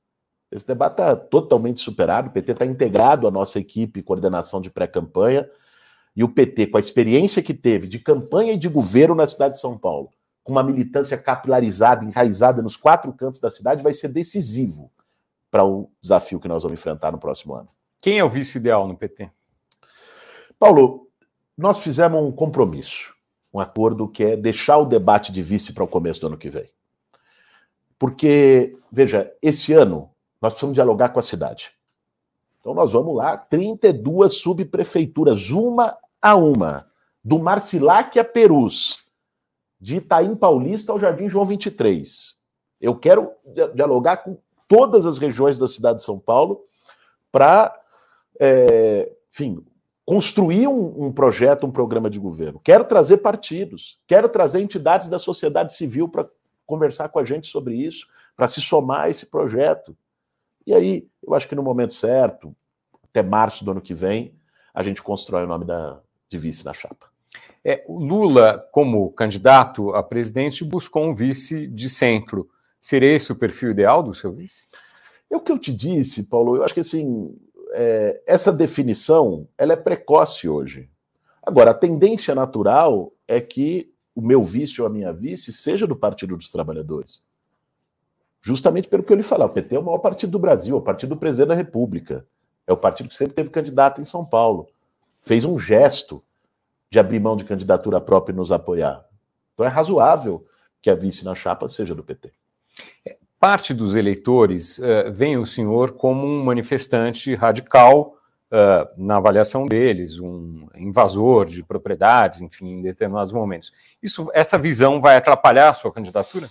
[0.55, 2.29] Esse debate está totalmente superado.
[2.29, 5.49] O PT está integrado à nossa equipe coordenação de pré-campanha.
[6.15, 9.55] E o PT, com a experiência que teve de campanha e de governo na cidade
[9.55, 10.09] de São Paulo,
[10.45, 14.89] com uma militância capilarizada, enraizada nos quatro cantos da cidade, vai ser decisivo
[15.51, 17.67] para o desafio que nós vamos enfrentar no próximo ano.
[17.99, 19.29] Quem é o vice ideal no PT?
[20.57, 21.09] Paulo,
[21.57, 23.13] nós fizemos um compromisso,
[23.53, 26.49] um acordo que é deixar o debate de vice para o começo do ano que
[26.49, 26.69] vem.
[27.99, 31.71] Porque, veja, esse ano nós precisamos dialogar com a cidade.
[32.59, 36.87] Então nós vamos lá, 32 subprefeituras, uma a uma,
[37.23, 39.03] do Marcilac a Perus,
[39.79, 42.35] de Itaim Paulista ao Jardim João 23.
[42.81, 43.31] Eu quero
[43.73, 46.63] dialogar com todas as regiões da cidade de São Paulo
[47.31, 47.75] para,
[48.39, 49.63] é, enfim,
[50.05, 52.59] construir um, um, projeto, um programa de governo.
[52.63, 56.27] Quero trazer partidos, quero trazer entidades da sociedade civil para
[56.65, 59.95] conversar com a gente sobre isso, para se somar a esse projeto.
[60.65, 62.55] E aí, eu acho que no momento certo,
[63.03, 64.33] até março do ano que vem,
[64.73, 67.07] a gente constrói o nome da, de vice na chapa.
[67.63, 72.49] É, o Lula, como candidato a presidente, buscou um vice de centro.
[72.79, 74.67] Seria esse o perfil ideal do seu vice?
[75.29, 76.55] É o que eu te disse, Paulo.
[76.55, 77.35] Eu acho que assim,
[77.71, 80.89] é, essa definição ela é precoce hoje.
[81.41, 85.95] Agora, a tendência natural é que o meu vice ou a minha vice seja do
[85.95, 87.23] Partido dos Trabalhadores.
[88.45, 90.77] Justamente pelo que eu lhe falei, o PT é o maior partido do Brasil, é
[90.77, 92.27] o partido do presidente da República.
[92.67, 94.67] É o partido que sempre teve candidato em São Paulo.
[95.23, 96.23] Fez um gesto
[96.91, 99.03] de abrir mão de candidatura própria e nos apoiar.
[99.51, 100.45] Então é razoável
[100.79, 102.31] que a vice na chapa seja do PT.
[103.39, 108.15] Parte dos eleitores uh, veem o senhor como um manifestante radical
[108.51, 113.73] uh, na avaliação deles, um invasor de propriedades, enfim, em determinados momentos.
[114.03, 116.47] Isso, essa visão vai atrapalhar a sua candidatura?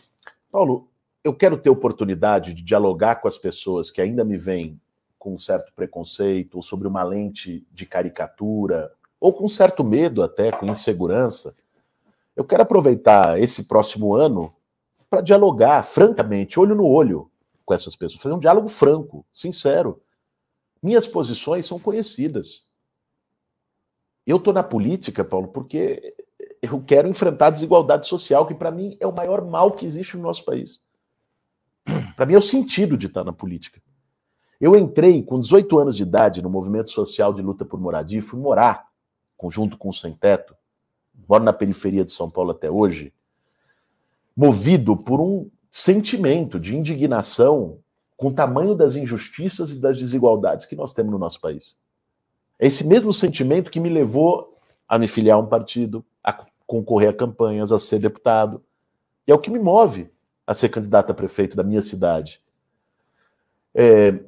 [0.51, 0.89] Paulo,
[1.25, 4.79] eu quero ter oportunidade de dialogar com as pessoas que ainda me veem
[5.19, 10.53] com um certo preconceito, ou sobre uma lente de caricatura, ou com certo medo até,
[10.53, 11.57] com insegurança.
[12.37, 14.55] Eu quero aproveitar esse próximo ano
[15.09, 17.31] para dialogar francamente, olho no olho,
[17.65, 20.03] com essas pessoas, fazer um diálogo franco, sincero.
[20.83, 22.71] Minhas posições são conhecidas.
[24.27, 26.15] Eu estou na política, Paulo, porque
[26.61, 30.19] eu quero enfrentar a desigualdade social, que para mim é o maior mal que existe
[30.19, 30.84] no nosso país.
[32.17, 33.81] Para mim é o sentido de estar na política.
[34.61, 38.23] Eu entrei com 18 anos de idade no movimento social de luta por moradia e
[38.23, 38.87] fui morar,
[39.37, 40.55] conjunto com o Sem Teto,
[41.29, 43.13] moro na periferia de São Paulo até hoje,
[44.37, 47.79] movido por um sentimento de indignação
[48.17, 51.83] com o tamanho das injustiças e das desigualdades que nós temos no nosso país.
[52.59, 54.57] É esse mesmo sentimento que me levou
[54.89, 58.63] a me filiar a um partido, a concorrer a campanhas, a ser deputado.
[59.27, 60.14] E é o que me move
[60.47, 62.43] a ser candidato a prefeito da minha cidade.
[63.75, 64.19] É,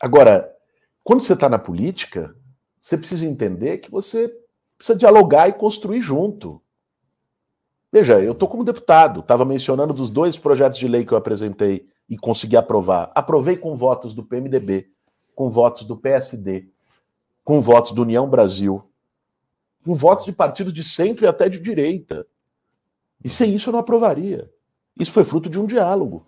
[0.00, 0.54] agora,
[1.02, 2.36] quando você está na política,
[2.80, 4.34] você precisa entender que você
[4.76, 6.62] precisa dialogar e construir junto.
[7.90, 11.88] Veja, eu estou como deputado, estava mencionando dos dois projetos de lei que eu apresentei
[12.08, 13.10] e consegui aprovar.
[13.14, 14.90] Aprovei com votos do PMDB,
[15.34, 16.68] com votos do PSD,
[17.42, 18.84] com votos do União Brasil,
[19.84, 22.26] com votos de partidos de centro e até de direita.
[23.24, 24.50] E sem isso eu não aprovaria.
[24.98, 26.26] Isso foi fruto de um diálogo.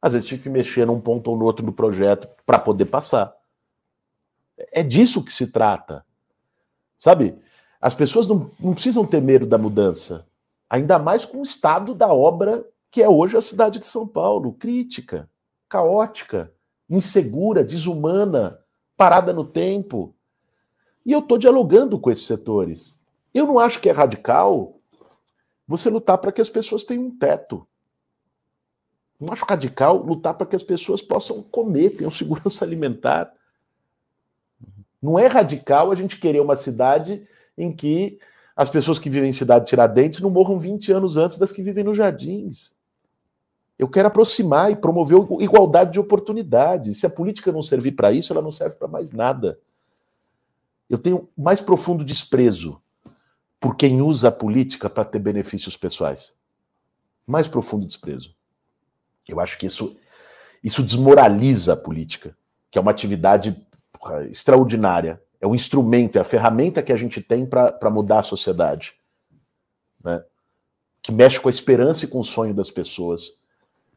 [0.00, 3.34] Às vezes tinha que mexer num ponto ou no outro do projeto para poder passar.
[4.72, 6.04] É disso que se trata.
[6.96, 7.38] Sabe?
[7.80, 10.26] As pessoas não, não precisam ter medo da mudança.
[10.70, 14.52] Ainda mais com o estado da obra que é hoje a cidade de São Paulo.
[14.52, 15.28] Crítica,
[15.68, 16.52] caótica,
[16.88, 18.58] insegura, desumana,
[18.96, 20.14] parada no tempo.
[21.04, 22.98] E eu estou dialogando com esses setores.
[23.32, 24.80] Eu não acho que é radical
[25.66, 27.66] você lutar para que as pessoas tenham um teto.
[29.20, 33.32] Não acho radical lutar para que as pessoas possam comer, tenham segurança alimentar.
[35.00, 37.26] Não é radical a gente querer uma cidade
[37.56, 38.18] em que
[38.56, 41.62] as pessoas que vivem em cidade de Tiradentes não morram 20 anos antes das que
[41.62, 42.76] vivem nos jardins.
[43.78, 46.98] Eu quero aproximar e promover igualdade de oportunidades.
[46.98, 49.60] Se a política não servir para isso, ela não serve para mais nada.
[50.90, 52.82] Eu tenho mais profundo desprezo
[53.60, 56.32] por quem usa a política para ter benefícios pessoais.
[57.24, 58.34] Mais profundo desprezo.
[59.28, 59.96] Eu acho que isso,
[60.64, 62.36] isso desmoraliza a política,
[62.70, 63.54] que é uma atividade
[64.30, 65.22] extraordinária.
[65.40, 68.94] É o instrumento, é a ferramenta que a gente tem para mudar a sociedade.
[70.02, 70.24] Né?
[71.02, 73.40] Que mexe com a esperança e com o sonho das pessoas.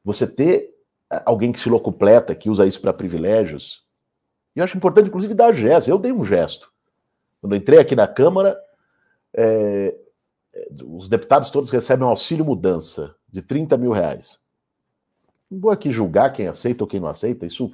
[0.04, 0.76] Você ter
[1.12, 3.84] é, alguém que se locupleta, que usa isso para privilégios.
[4.56, 5.90] E eu acho importante, inclusive, dar gesto.
[5.90, 6.72] Eu dei um gesto.
[7.40, 8.60] Quando entrei aqui na Câmara,
[9.34, 9.96] é,
[10.86, 14.41] os deputados todos recebem um auxílio mudança de 30 mil reais.
[15.52, 17.74] Não vou aqui julgar quem aceita ou quem não aceita, isso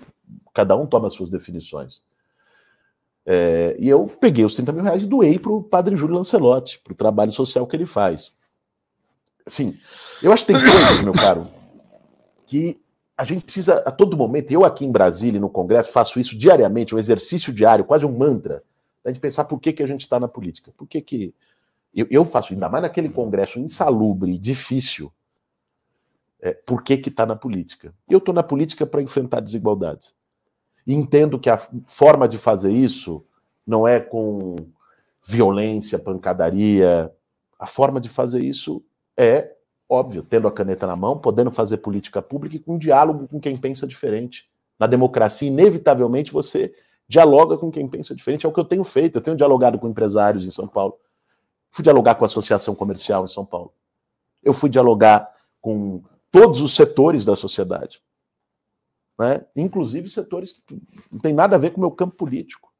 [0.53, 2.01] cada um toma as suas definições.
[3.23, 6.79] É, e eu peguei os 30 mil reais e doei para o padre Júlio Lancelotti,
[6.79, 8.33] para o trabalho social que ele faz.
[9.45, 9.77] Sim,
[10.23, 11.47] eu acho que tem coisas, meu caro,
[12.47, 12.81] que
[13.17, 16.95] a gente precisa, a todo momento, eu aqui em Brasília, no Congresso, faço isso diariamente,
[16.95, 18.63] um exercício diário, quase um mantra,
[19.03, 20.71] a gente pensar por que, que a gente está na política.
[20.75, 21.33] Por que, que
[21.95, 25.11] eu, eu, faço, ainda mais naquele Congresso insalubre, difícil,
[26.41, 27.93] é, por que está na política?
[28.09, 30.15] Eu estou na política para enfrentar desigualdades.
[30.85, 33.25] Entendo que a forma de fazer isso
[33.65, 34.55] não é com
[35.25, 37.13] violência, pancadaria.
[37.59, 38.83] A forma de fazer isso
[39.17, 39.51] é,
[39.89, 43.57] óbvio, tendo a caneta na mão, podendo fazer política pública e com diálogo com quem
[43.57, 44.49] pensa diferente.
[44.79, 46.73] Na democracia, inevitavelmente, você
[47.07, 48.45] dialoga com quem pensa diferente.
[48.45, 49.17] É o que eu tenho feito.
[49.17, 50.97] Eu tenho dialogado com empresários em São Paulo.
[51.71, 53.73] Fui dialogar com a Associação Comercial em São Paulo.
[54.43, 56.03] Eu fui dialogar com
[56.39, 58.01] todos os setores da sociedade.
[59.19, 59.45] Né?
[59.55, 60.79] Inclusive setores que
[61.11, 62.71] não tem nada a ver com o meu campo político.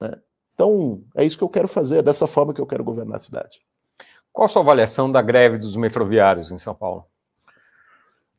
[0.00, 0.20] Né?
[0.54, 3.20] Então, é isso que eu quero fazer, é dessa forma que eu quero governar a
[3.20, 3.60] cidade.
[4.32, 7.06] Qual a sua avaliação da greve dos metroviários em São Paulo?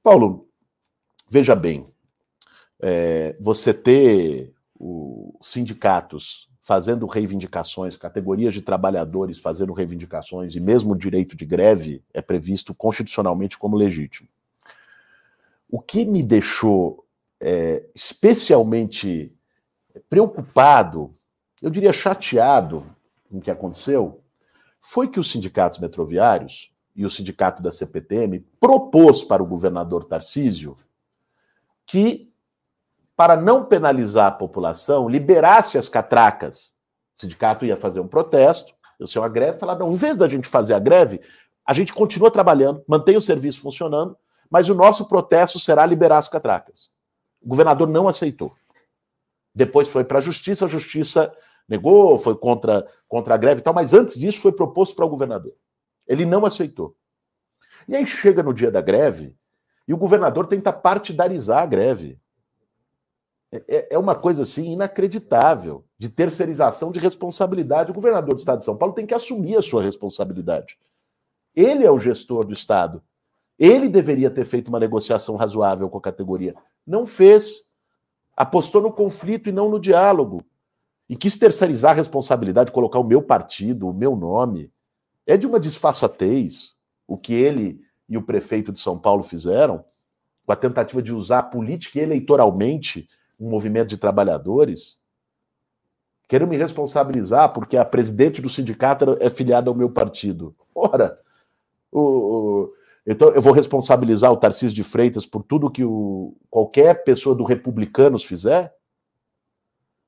[0.04, 0.50] Paulo,
[1.30, 1.90] veja bem,
[2.80, 10.98] é, você ter os sindicatos fazendo reivindicações, categorias de trabalhadores fazendo reivindicações, e mesmo o
[10.98, 14.28] direito de greve é previsto constitucionalmente como legítimo.
[15.70, 17.06] O que me deixou
[17.40, 19.32] é, especialmente
[20.10, 21.16] preocupado,
[21.62, 22.84] eu diria chateado
[23.30, 24.24] com o que aconteceu,
[24.82, 30.76] foi que os sindicatos metroviários e o sindicato da CPTM propôs para o governador Tarcísio
[31.86, 32.34] que
[33.16, 36.76] para não penalizar a população, liberasse as catracas.
[37.16, 40.28] O sindicato ia fazer um protesto, eu sei uma greve, falar, não, em vez da
[40.28, 41.22] gente fazer a greve,
[41.66, 44.18] a gente continua trabalhando, mantém o serviço funcionando,
[44.50, 46.90] mas o nosso protesto será liberar as catracas.
[47.42, 48.54] O governador não aceitou.
[49.54, 51.34] Depois foi para a justiça, a justiça
[51.68, 55.10] negou, foi contra, contra a greve e tal, mas antes disso foi proposto para o
[55.10, 55.54] governador.
[56.08, 56.96] Ele não aceitou.
[57.88, 59.36] E aí chega no dia da greve
[59.88, 62.20] e o governador tenta partidarizar a greve.
[63.68, 67.92] É, é, uma coisa assim inacreditável de terceirização de responsabilidade.
[67.92, 70.78] O governador do estado de São Paulo tem que assumir a sua responsabilidade.
[71.56, 73.02] Ele é o gestor do estado.
[73.58, 76.56] Ele deveria ter feito uma negociação razoável com a categoria.
[76.86, 77.72] Não fez.
[78.36, 80.44] Apostou no conflito e não no diálogo.
[81.08, 84.72] E quis terceirizar a responsabilidade, colocar o meu partido, o meu nome.
[85.26, 86.76] É de uma disfarçatez
[87.08, 89.84] o que ele e o prefeito de São Paulo fizeram,
[90.46, 93.08] com a tentativa de usar política eleitoralmente
[93.40, 95.02] um movimento de trabalhadores,
[96.28, 100.56] quero me responsabilizar porque a presidente do sindicato é filiada ao meu partido.
[100.74, 101.20] Ora,
[101.92, 102.74] o, o,
[103.06, 107.44] então eu vou responsabilizar o Tarcísio de Freitas por tudo que o, qualquer pessoa do
[107.44, 108.74] Republicanos fizer?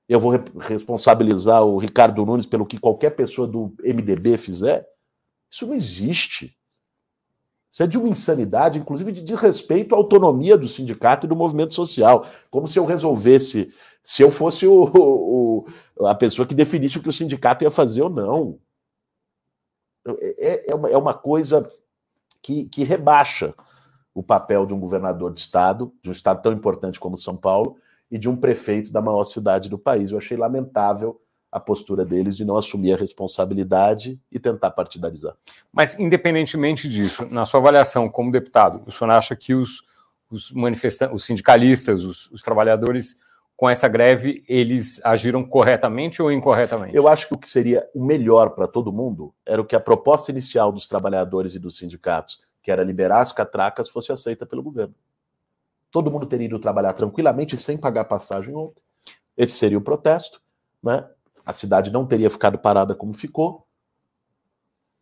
[0.09, 4.87] Eu vou re responsabilizar o Ricardo Nunes pelo que qualquer pessoa do MDB fizer?
[5.51, 6.56] Isso não existe.
[7.77, 11.75] Isso é de uma insanidade, inclusive de desrespeito à autonomia do sindicato e do movimento
[11.75, 12.25] social.
[12.49, 13.71] Como se eu resolvesse,
[14.03, 18.01] se eu fosse o, o, a pessoa que definisse o que o sindicato ia fazer
[18.01, 18.57] ou não.
[20.39, 21.71] É, é, uma, é uma coisa
[22.41, 23.53] que, que rebaixa
[24.11, 27.77] o papel de um governador de estado, de um estado tão importante como São Paulo,
[28.09, 30.09] e de um prefeito da maior cidade do país.
[30.09, 35.35] Eu achei lamentável a postura deles de não assumir a responsabilidade e tentar partidarizar.
[35.71, 39.83] Mas, independentemente disso, na sua avaliação como deputado, o senhor acha que os,
[40.29, 43.19] os manifestantes, os sindicalistas, os, os trabalhadores
[43.57, 46.95] com essa greve, eles agiram corretamente ou incorretamente?
[46.95, 49.79] Eu acho que o que seria o melhor para todo mundo era o que a
[49.79, 54.61] proposta inicial dos trabalhadores e dos sindicatos, que era liberar as catracas, fosse aceita pelo
[54.61, 54.93] governo.
[55.89, 58.83] Todo mundo teria ido trabalhar tranquilamente sem pagar passagem ontem.
[59.35, 60.39] Esse seria o protesto,
[60.83, 61.09] né?
[61.47, 63.65] A cidade não teria ficado parada como ficou.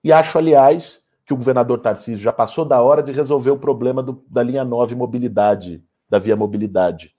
[0.03, 4.03] E acho, aliás, que o governador Tarcísio já passou da hora de resolver o problema
[4.03, 7.15] do, da linha 9 mobilidade, da via mobilidade,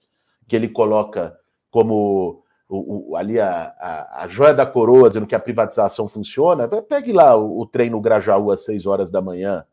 [0.47, 1.37] que ele coloca
[1.73, 6.69] como o, o, ali a, a, a, joia da coroa, dizendo que a privatização funciona.
[6.69, 9.67] Pegue lá o, o trem no Grajaú às 6 horas da manhã,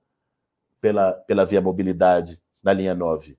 [0.82, 3.38] pela, pela via mobilidade, na linha 9.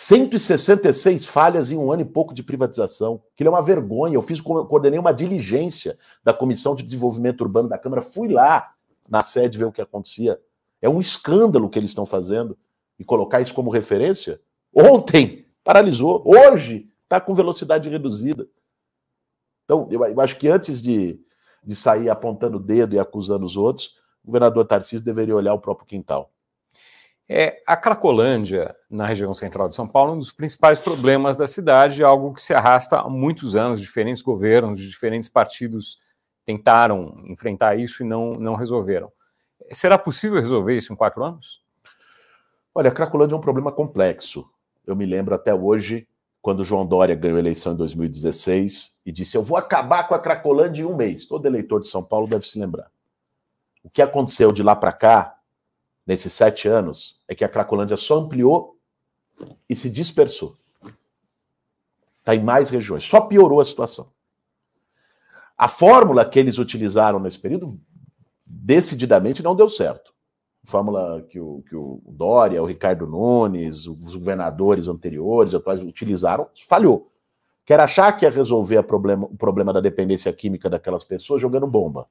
[0.00, 3.20] 166 falhas em um ano e pouco de privatização.
[3.34, 4.14] Aquilo é uma vergonha.
[4.14, 8.74] Eu fiz, coordenei uma diligência da Comissão de Desenvolvimento Urbano da Câmara, fui lá
[9.08, 10.40] na sede ver o que acontecia.
[10.80, 12.56] É um escândalo o que eles estão fazendo.
[12.96, 14.40] E colocar isso como referência?
[14.72, 18.48] Ontem paralisou, hoje está com velocidade reduzida.
[19.64, 21.20] Então, eu, eu, acho que antes de,
[21.60, 25.60] de sair apontando o dedo e acusando os outros, o governador Tarcísio deveria olhar o
[25.60, 26.30] próprio quintal.
[27.28, 32.02] É, a Cracolândia, na região central de São Paulo, um dos principais problemas da cidade,
[32.02, 33.80] algo que se arrasta há muitos anos.
[33.80, 35.98] Diferentes governos diferentes partidos
[36.44, 39.12] tentaram enfrentar isso e não, não resolveram.
[39.70, 41.62] Será possível resolver isso em quatro anos?
[42.74, 44.48] Olha, a Cracolândia é um problema complexo.
[44.86, 46.08] Eu me lembro até hoje,
[46.40, 50.18] quando João Dória ganhou a eleição em 2016 e disse: Eu vou acabar com a
[50.18, 51.26] Cracolândia em um mês.
[51.26, 52.90] Todo eleitor de São Paulo deve se lembrar.
[53.82, 55.38] O que aconteceu de lá para cá
[56.06, 58.77] nesses sete anos é que a Cracolândia só ampliou
[59.68, 60.56] e se dispersou.
[62.18, 63.04] Está em mais regiões.
[63.04, 64.08] Só piorou a situação.
[65.56, 67.80] A fórmula que eles utilizaram nesse período
[68.46, 70.12] decididamente não deu certo.
[70.64, 77.10] Fórmula que o, que o Dória, o Ricardo Nunes, os governadores anteriores, atuais, utilizaram, falhou.
[77.64, 82.06] Quer achar que ia resolver problema, o problema da dependência química daquelas pessoas jogando bomba.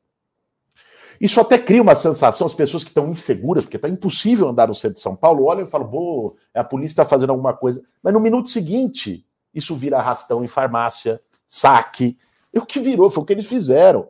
[1.20, 4.76] Isso até cria uma sensação, as pessoas que estão inseguras, porque está impossível andar no
[4.76, 7.84] centro de São Paulo, olham e falam, pô, a polícia está fazendo alguma coisa.
[8.04, 12.18] Mas no minuto seguinte, isso vira arrastão em farmácia, saque.
[12.54, 14.10] É o que virou, foi o que eles fizeram.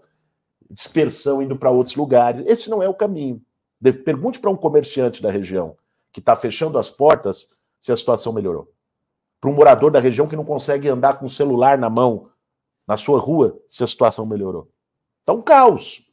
[0.70, 2.43] Dispersão indo para outros lugares.
[2.45, 3.41] Esse não é o caminho.
[4.03, 5.78] Pergunte para um comerciante da região
[6.12, 8.72] que está fechando as portas se a situação melhorou.
[9.39, 12.30] Para um morador da região que não consegue andar com o celular na mão
[12.88, 14.70] na sua rua se a situação melhorou.
[15.22, 16.07] Está um caos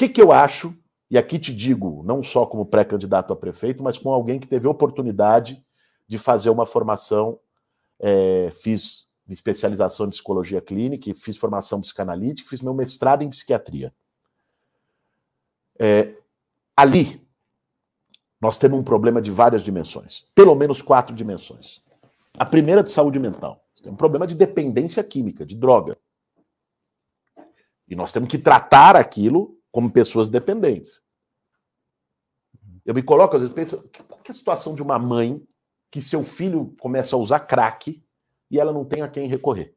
[0.00, 0.74] que, que eu acho,
[1.10, 4.66] e aqui te digo, não só como pré-candidato a prefeito, mas com alguém que teve
[4.66, 5.62] oportunidade
[6.08, 7.38] de fazer uma formação,
[7.98, 13.94] é, fiz especialização em psicologia clínica, fiz formação psicanalítica, fiz meu mestrado em psiquiatria.
[15.78, 16.14] É,
[16.74, 17.22] ali,
[18.40, 21.82] nós temos um problema de várias dimensões, pelo menos quatro dimensões.
[22.38, 23.62] A primeira de saúde mental.
[23.82, 25.98] Tem um problema de dependência química, de droga.
[27.86, 31.02] E nós temos que tratar aquilo como pessoas dependentes.
[32.84, 35.46] Eu me coloco, às vezes, penso, qual é a situação de uma mãe
[35.90, 38.02] que seu filho começa a usar crack
[38.50, 39.74] e ela não tem a quem recorrer?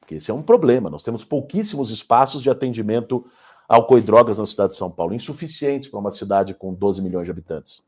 [0.00, 0.88] Porque esse é um problema.
[0.88, 3.30] Nós temos pouquíssimos espaços de atendimento
[3.68, 7.26] álcool e drogas na cidade de São Paulo, insuficientes para uma cidade com 12 milhões
[7.26, 7.82] de habitantes.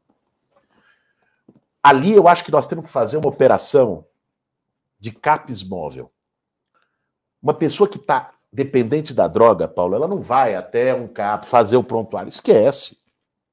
[1.83, 4.05] Ali eu acho que nós temos que fazer uma operação
[4.99, 6.13] de CAPES móvel.
[7.43, 11.77] Uma pessoa que está dependente da droga, Paulo, ela não vai até um CAP fazer
[11.77, 12.29] o prontuário.
[12.29, 12.99] Esquece.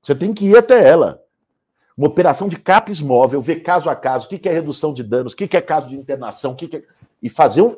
[0.01, 1.23] Você tem que ir até ela.
[1.95, 5.33] Uma operação de CAPES móvel, ver caso a caso, o que é redução de danos,
[5.33, 6.83] o que é caso de internação, o que é...
[7.21, 7.75] e fazer um,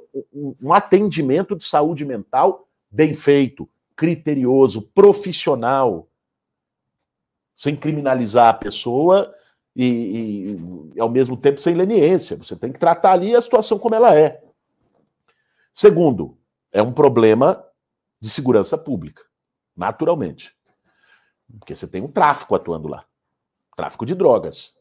[0.62, 6.08] um, atendimento de saúde mental bem feito, criterioso, profissional,
[7.56, 9.34] sem criminalizar a pessoa
[9.76, 10.58] e,
[10.96, 12.36] e, ao mesmo tempo sem leniência.
[12.38, 14.42] Você tem que tratar ali a situação como ela é.
[15.74, 16.38] Segundo,
[16.72, 17.64] é um problema
[18.20, 19.24] de segurança pública,
[19.76, 20.56] naturalmente.
[21.60, 23.06] Porque você tem um tráfico atuando lá
[23.80, 24.74] tráfico de drogas.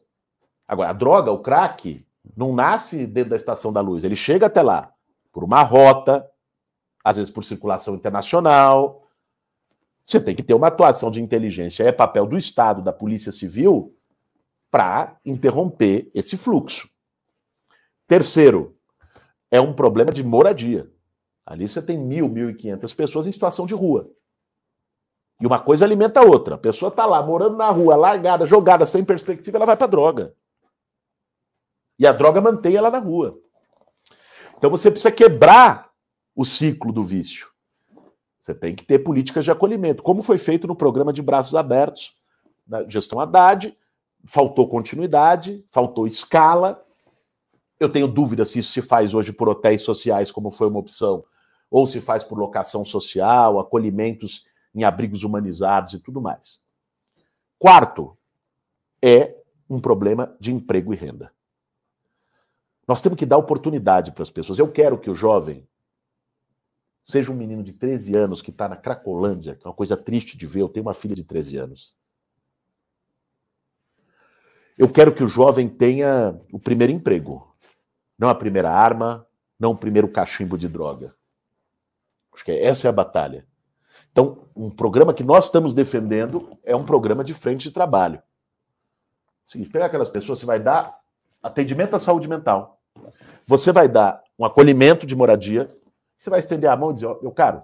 [0.67, 4.61] Agora, a droga, o crack, não nasce dentro da estação da luz, ele chega até
[4.61, 4.93] lá
[5.31, 6.29] por uma rota,
[7.01, 9.07] às vezes por circulação internacional.
[10.03, 13.95] Você tem que ter uma atuação de inteligência, é papel do Estado, da Polícia Civil,
[14.69, 16.89] para interromper esse fluxo.
[18.05, 18.75] Terceiro,
[19.49, 20.91] é um problema de moradia.
[21.49, 24.07] Ali você tem mil, mil e quinhentas pessoas em situação de rua.
[25.41, 26.53] E uma coisa alimenta a outra.
[26.53, 30.35] A pessoa está lá, morando na rua, largada, jogada, sem perspectiva, ela vai para droga.
[31.97, 33.39] E a droga mantém ela na rua.
[34.59, 35.89] Então você precisa quebrar
[36.35, 37.49] o ciclo do vício.
[38.39, 42.15] Você tem que ter políticas de acolhimento, como foi feito no programa de braços abertos,
[42.67, 43.75] na gestão Haddad.
[44.23, 46.85] Faltou continuidade, faltou escala.
[47.79, 51.23] Eu tenho dúvida se isso se faz hoje por hotéis sociais, como foi uma opção,
[51.69, 56.63] ou se faz por locação social, acolhimentos em abrigos humanizados e tudo mais.
[57.57, 58.17] Quarto,
[59.01, 59.35] é
[59.69, 61.31] um problema de emprego e renda.
[62.87, 64.57] Nós temos que dar oportunidade para as pessoas.
[64.57, 65.67] Eu quero que o jovem
[67.03, 70.37] seja um menino de 13 anos que está na Cracolândia, que é uma coisa triste
[70.37, 70.61] de ver.
[70.61, 71.95] Eu tenho uma filha de 13 anos.
[74.77, 77.53] Eu quero que o jovem tenha o primeiro emprego,
[78.17, 79.27] não a primeira arma,
[79.59, 81.13] não o primeiro cachimbo de droga.
[82.47, 83.45] Essa é a batalha.
[84.11, 88.21] Então, um programa que nós estamos defendendo é um programa de frente de trabalho.
[89.45, 90.99] Seguinte, pegar aquelas pessoas, você vai dar
[91.41, 92.79] atendimento à saúde mental.
[93.47, 95.75] Você vai dar um acolhimento de moradia.
[96.17, 97.63] Você vai estender a mão e dizer, meu caro,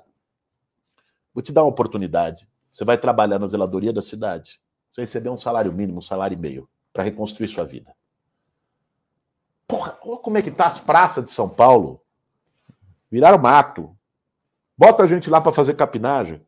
[1.34, 2.48] vou te dar uma oportunidade.
[2.72, 4.60] Você vai trabalhar na zeladoria da cidade.
[4.92, 7.96] Você vai receber um salário mínimo, um salário e meio, para reconstruir sua vida.
[9.68, 12.02] Porra, olha como é que tá as praças de São Paulo.
[13.12, 13.95] Viraram mato.
[14.78, 16.42] Bota a gente lá para fazer capinagem.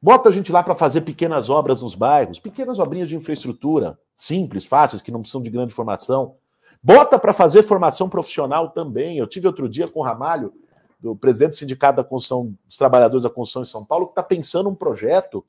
[0.00, 4.64] Bota a gente lá para fazer pequenas obras nos bairros, pequenas obrinhas de infraestrutura, simples,
[4.64, 6.36] fáceis, que não precisam de grande formação.
[6.82, 9.18] Bota para fazer formação profissional também.
[9.18, 10.52] Eu tive outro dia com o Ramalho,
[10.98, 14.22] do presidente do Sindicato da Construção, dos Trabalhadores da Construção em São Paulo, que está
[14.22, 15.44] pensando um projeto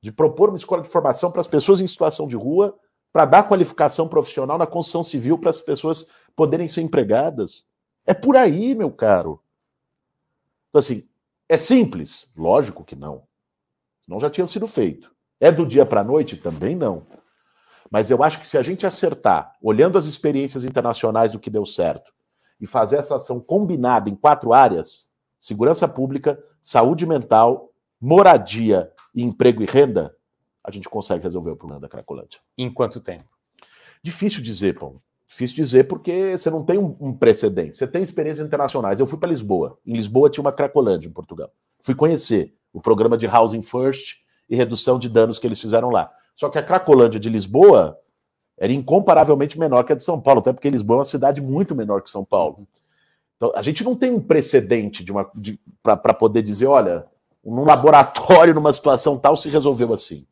[0.00, 2.78] de propor uma escola de formação para as pessoas em situação de rua,
[3.12, 7.66] para dar qualificação profissional na construção civil para as pessoas poderem ser empregadas.
[8.06, 9.40] É por aí, meu caro.
[10.74, 11.08] Então, assim,
[11.48, 12.32] é simples?
[12.36, 13.22] Lógico que não.
[14.08, 15.08] Não já tinha sido feito.
[15.38, 16.36] É do dia para a noite?
[16.36, 17.06] Também não.
[17.88, 21.64] Mas eu acho que se a gente acertar, olhando as experiências internacionais do que deu
[21.64, 22.12] certo,
[22.60, 29.66] e fazer essa ação combinada em quatro áreas: segurança pública, saúde mental, moradia, emprego e
[29.66, 30.12] renda,
[30.64, 32.40] a gente consegue resolver o problema da Cracolândia.
[32.58, 33.28] Em quanto tempo?
[34.02, 35.00] Difícil dizer, Paulo.
[35.26, 37.76] Difícil dizer porque você não tem um, um precedente.
[37.76, 39.00] Você tem experiências internacionais.
[39.00, 39.78] Eu fui para Lisboa.
[39.86, 41.50] Em Lisboa tinha uma Cracolândia, em Portugal.
[41.80, 44.18] Fui conhecer o programa de Housing First
[44.48, 46.10] e redução de danos que eles fizeram lá.
[46.36, 47.98] Só que a Cracolândia de Lisboa
[48.56, 51.74] era incomparavelmente menor que a de São Paulo, até porque Lisboa é uma cidade muito
[51.74, 52.66] menor que São Paulo.
[53.36, 55.30] Então, a gente não tem um precedente de uma
[55.82, 57.06] para poder dizer, olha,
[57.44, 60.26] num laboratório, numa situação tal, se resolveu assim.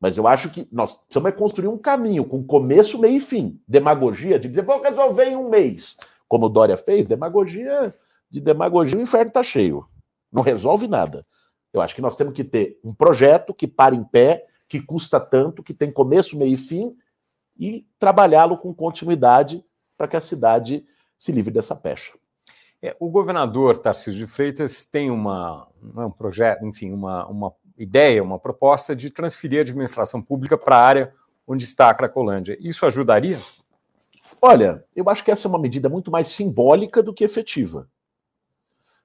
[0.00, 3.60] Mas eu acho que nós precisamos é construir um caminho com começo, meio e fim.
[3.66, 5.96] Demagogia de dizer, vou resolver em um mês.
[6.28, 7.94] Como o Dória fez, demagogia
[8.30, 9.86] de demagogia, o inferno está cheio.
[10.30, 11.26] Não resolve nada.
[11.72, 15.18] Eu acho que nós temos que ter um projeto que para em pé, que custa
[15.18, 16.96] tanto, que tem começo, meio e fim,
[17.58, 19.64] e trabalhá-lo com continuidade
[19.96, 20.86] para que a cidade
[21.18, 22.12] se livre dessa pecha.
[22.80, 28.22] É, o governador Tarcísio de Freitas tem uma, é um projeto, enfim, uma, uma ideia,
[28.22, 31.14] uma proposta de transferir a administração pública para a área
[31.46, 32.58] onde está a Cracolândia.
[32.60, 33.40] Isso ajudaria?
[34.40, 37.88] Olha, eu acho que essa é uma medida muito mais simbólica do que efetiva.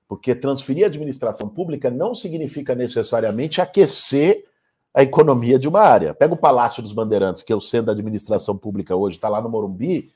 [0.08, 4.46] Porque transferir a administração pública não significa necessariamente aquecer
[4.94, 6.14] a economia de uma área.
[6.14, 9.42] Pega o Palácio dos Bandeirantes, que é o centro da administração pública hoje, está lá
[9.42, 10.12] no Morumbi.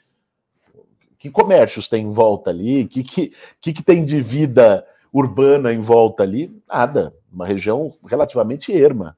[1.18, 2.86] Que comércios tem em volta ali?
[2.86, 6.56] Que, que, que, que tem de vida urbana em volta ali?
[6.68, 7.17] Nada.
[7.32, 9.18] Uma região relativamente erma.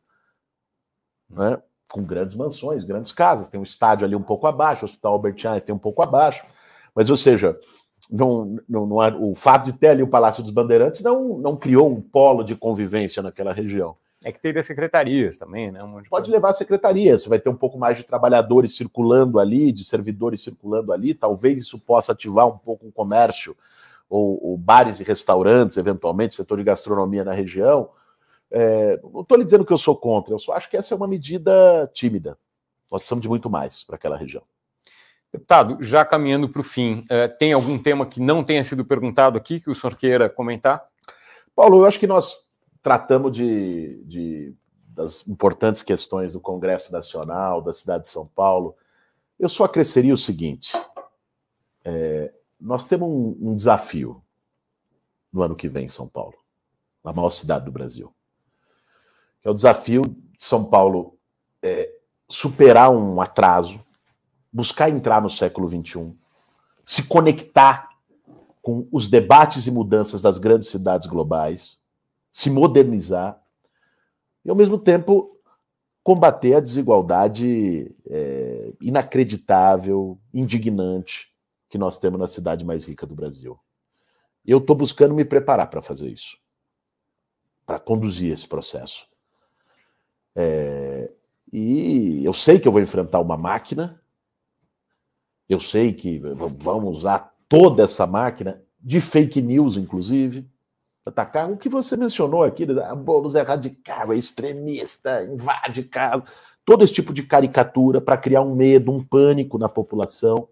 [1.30, 1.62] Né?
[1.91, 3.49] Com grandes mansões, grandes casas.
[3.49, 6.45] Tem um estádio ali um pouco abaixo, o Hospital Albert Einstein um pouco abaixo.
[6.95, 7.60] Mas, ou seja,
[8.10, 11.89] não, não, não, o fato de ter ali o Palácio dos Bandeirantes não, não criou
[11.89, 13.95] um polo de convivência naquela região.
[14.24, 15.82] É que teria secretarias também, né?
[15.82, 19.86] Um Pode levar secretarias, você vai ter um pouco mais de trabalhadores circulando ali, de
[19.86, 23.55] servidores circulando ali, talvez isso possa ativar um pouco o comércio,
[24.10, 27.89] ou, ou bares e restaurantes, eventualmente, setor de gastronomia na região.
[28.52, 30.97] É, não estou lhe dizendo que eu sou contra, eu só acho que essa é
[30.97, 32.38] uma medida tímida.
[32.91, 34.43] Nós precisamos de muito mais para aquela região.
[35.32, 39.38] Deputado, já caminhando para o fim, é, tem algum tema que não tenha sido perguntado
[39.38, 40.84] aqui que o senhor queira comentar?
[41.56, 42.47] Paulo, eu acho que nós
[42.82, 44.56] tratamos de, de,
[44.88, 48.76] das importantes questões do Congresso Nacional, da cidade de São Paulo.
[49.38, 50.72] Eu só acresceria o seguinte:
[51.86, 54.24] é, nós temos um, um, desafio
[55.32, 56.36] no ano que vem em São Paulo,
[57.04, 58.12] na maior cidade do Brasil.
[59.44, 61.18] É o desafio de São Paulo
[61.62, 61.92] é,
[62.28, 63.84] superar um atraso,
[64.52, 66.14] buscar entrar no século XXI,
[66.86, 67.90] se conectar
[68.62, 71.80] com os debates e mudanças das grandes cidades globais
[72.32, 73.42] se modernizar
[74.46, 75.36] e, ao mesmo tempo,
[76.04, 81.34] combater a desigualdade é, inacreditável, indignante
[81.70, 83.60] que nós temos na cidade mais rica do Brasil.
[84.46, 86.38] Eu estou buscando me preparar para fazer isso,
[87.66, 89.09] para conduzir esse processo.
[90.42, 91.12] É,
[91.52, 94.02] e eu sei que eu vou enfrentar uma máquina,
[95.50, 100.48] eu sei que vamos usar toda essa máquina, de fake news, inclusive,
[101.06, 101.52] atacar.
[101.52, 106.24] O que você mencionou aqui, ah, Boulos é radical, é extremista, invade casa,
[106.64, 110.48] todo esse tipo de caricatura para criar um medo, um pânico na população.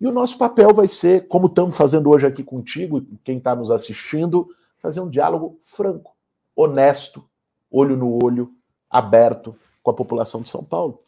[0.00, 3.70] E o nosso papel vai ser, como estamos fazendo hoje aqui contigo, quem está nos
[3.70, 4.48] assistindo,
[4.78, 6.16] fazer um diálogo franco,
[6.56, 7.28] honesto,
[7.70, 8.54] olho no olho,
[8.92, 11.00] aberto com a população de São Paulo,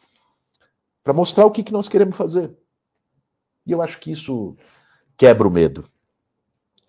[1.03, 2.51] para mostrar o que, que nós queremos fazer.
[3.65, 4.57] E eu acho que isso
[5.15, 5.87] quebra o medo.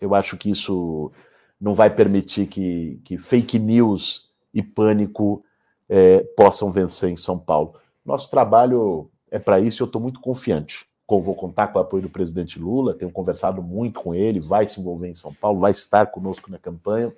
[0.00, 1.12] Eu acho que isso
[1.60, 5.44] não vai permitir que, que fake news e pânico
[5.88, 7.74] é, possam vencer em São Paulo.
[8.04, 10.86] Nosso trabalho é para isso e eu estou muito confiante.
[11.08, 14.80] Vou contar com o apoio do presidente Lula, tenho conversado muito com ele, vai se
[14.80, 17.14] envolver em São Paulo, vai estar conosco na campanha.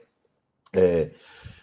[0.74, 1.10] É,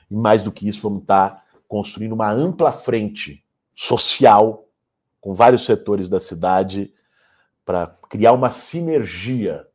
[0.10, 3.44] e mais do que isso, vamos estar construindo uma ampla frente
[3.74, 4.68] social
[5.20, 6.94] com vários setores da cidade
[7.66, 9.68] para criar uma sinergia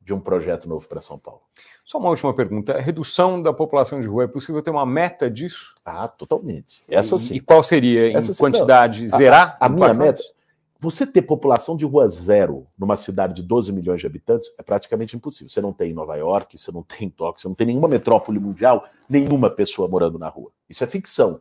[0.00, 1.42] de um projeto novo para São Paulo.
[1.84, 2.74] Só uma última pergunta.
[2.74, 5.74] A redução da população de rua, é possível ter uma meta disso?
[5.84, 6.84] Ah, totalmente.
[6.88, 7.36] Essa sim.
[7.36, 9.18] E qual seria, em Essa quantidade, não.
[9.18, 9.56] zerar?
[9.60, 10.34] A, a minha meta, anos?
[10.80, 15.14] Você ter população de rua zero numa cidade de 12 milhões de habitantes é praticamente
[15.14, 15.50] impossível.
[15.50, 17.86] Você não tem em Nova York, você não tem em Tóquio, você não tem nenhuma
[17.86, 20.50] metrópole mundial, nenhuma pessoa morando na rua.
[20.68, 21.40] Isso é ficção.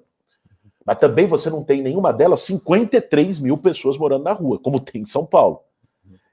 [0.86, 5.04] Mas também você não tem nenhuma delas 53 mil pessoas morando na rua, como tem
[5.04, 5.62] em São Paulo.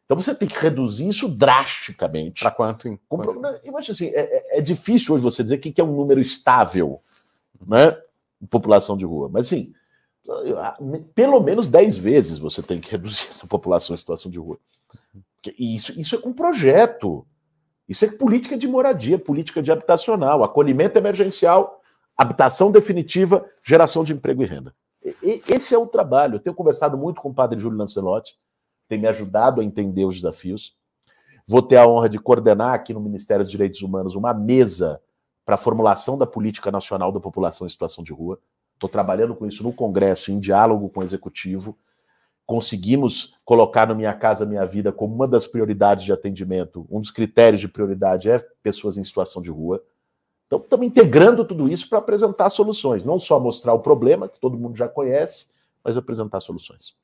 [0.04, 2.40] Então você tem que reduzir isso drasticamente.
[2.42, 2.88] Para quanto?
[2.88, 3.60] Em quanto?
[3.62, 4.20] Eu acho assim, é,
[4.54, 7.00] é- é difícil hoje você dizer o que é um número estável,
[7.66, 7.96] né?
[8.50, 9.28] População de rua.
[9.32, 9.72] Mas assim,
[11.14, 14.58] pelo menos 10 vezes você tem que reduzir essa população em situação de rua.
[15.36, 17.26] Porque Isso, isso é com projeto.
[17.88, 21.80] Isso é política de moradia, política de habitacional, acolhimento emergencial,
[22.16, 24.74] habitação definitiva, geração de emprego e renda.
[25.04, 26.36] E- e- esse é o trabalho.
[26.36, 28.36] Eu tenho conversado muito com o padre Júlio Lancelotti,
[28.88, 30.74] tem me ajudado a entender os desafios.
[31.46, 35.00] Vou ter a honra de coordenar aqui no Ministério dos Direitos Humanos uma mesa
[35.44, 38.40] para a formulação da política nacional da população em situação de rua.
[38.76, 41.76] Estou trabalhando com isso no Congresso, em diálogo com o Executivo.
[42.44, 47.10] Conseguimos colocar no Minha Casa Minha Vida como uma das prioridades de atendimento, um dos
[47.10, 49.82] critérios de prioridade é pessoas em situação de rua.
[50.46, 54.58] Então, estamos integrando tudo isso para apresentar soluções, não só mostrar o problema, que todo
[54.58, 55.48] mundo já conhece,
[55.82, 56.94] mas apresentar soluções.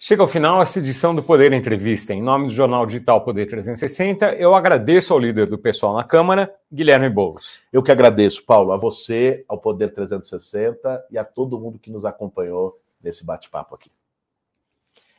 [0.00, 2.14] Chega ao final essa edição do Poder Entrevista.
[2.14, 6.54] Em nome do jornal digital Poder 360, eu agradeço ao líder do pessoal na Câmara,
[6.72, 7.58] Guilherme Boulos.
[7.72, 12.04] Eu que agradeço, Paulo, a você, ao Poder 360 e a todo mundo que nos
[12.04, 13.90] acompanhou nesse bate-papo aqui.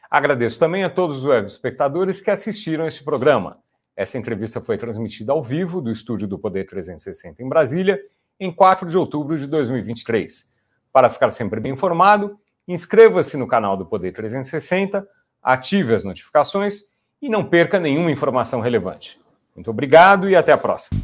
[0.09, 3.57] Agradeço também a todos os web espectadores que assistiram esse programa.
[3.97, 7.99] Essa entrevista foi transmitida ao vivo do estúdio do Poder 360 em Brasília,
[8.39, 10.55] em 4 de outubro de 2023.
[10.93, 12.39] Para ficar sempre bem informado,
[12.70, 15.05] inscreva-se no canal do Poder 360,
[15.41, 16.82] ative as notificações
[17.20, 19.20] e não perca nenhuma informação relevante.
[19.55, 21.01] Muito obrigado e até a próxima.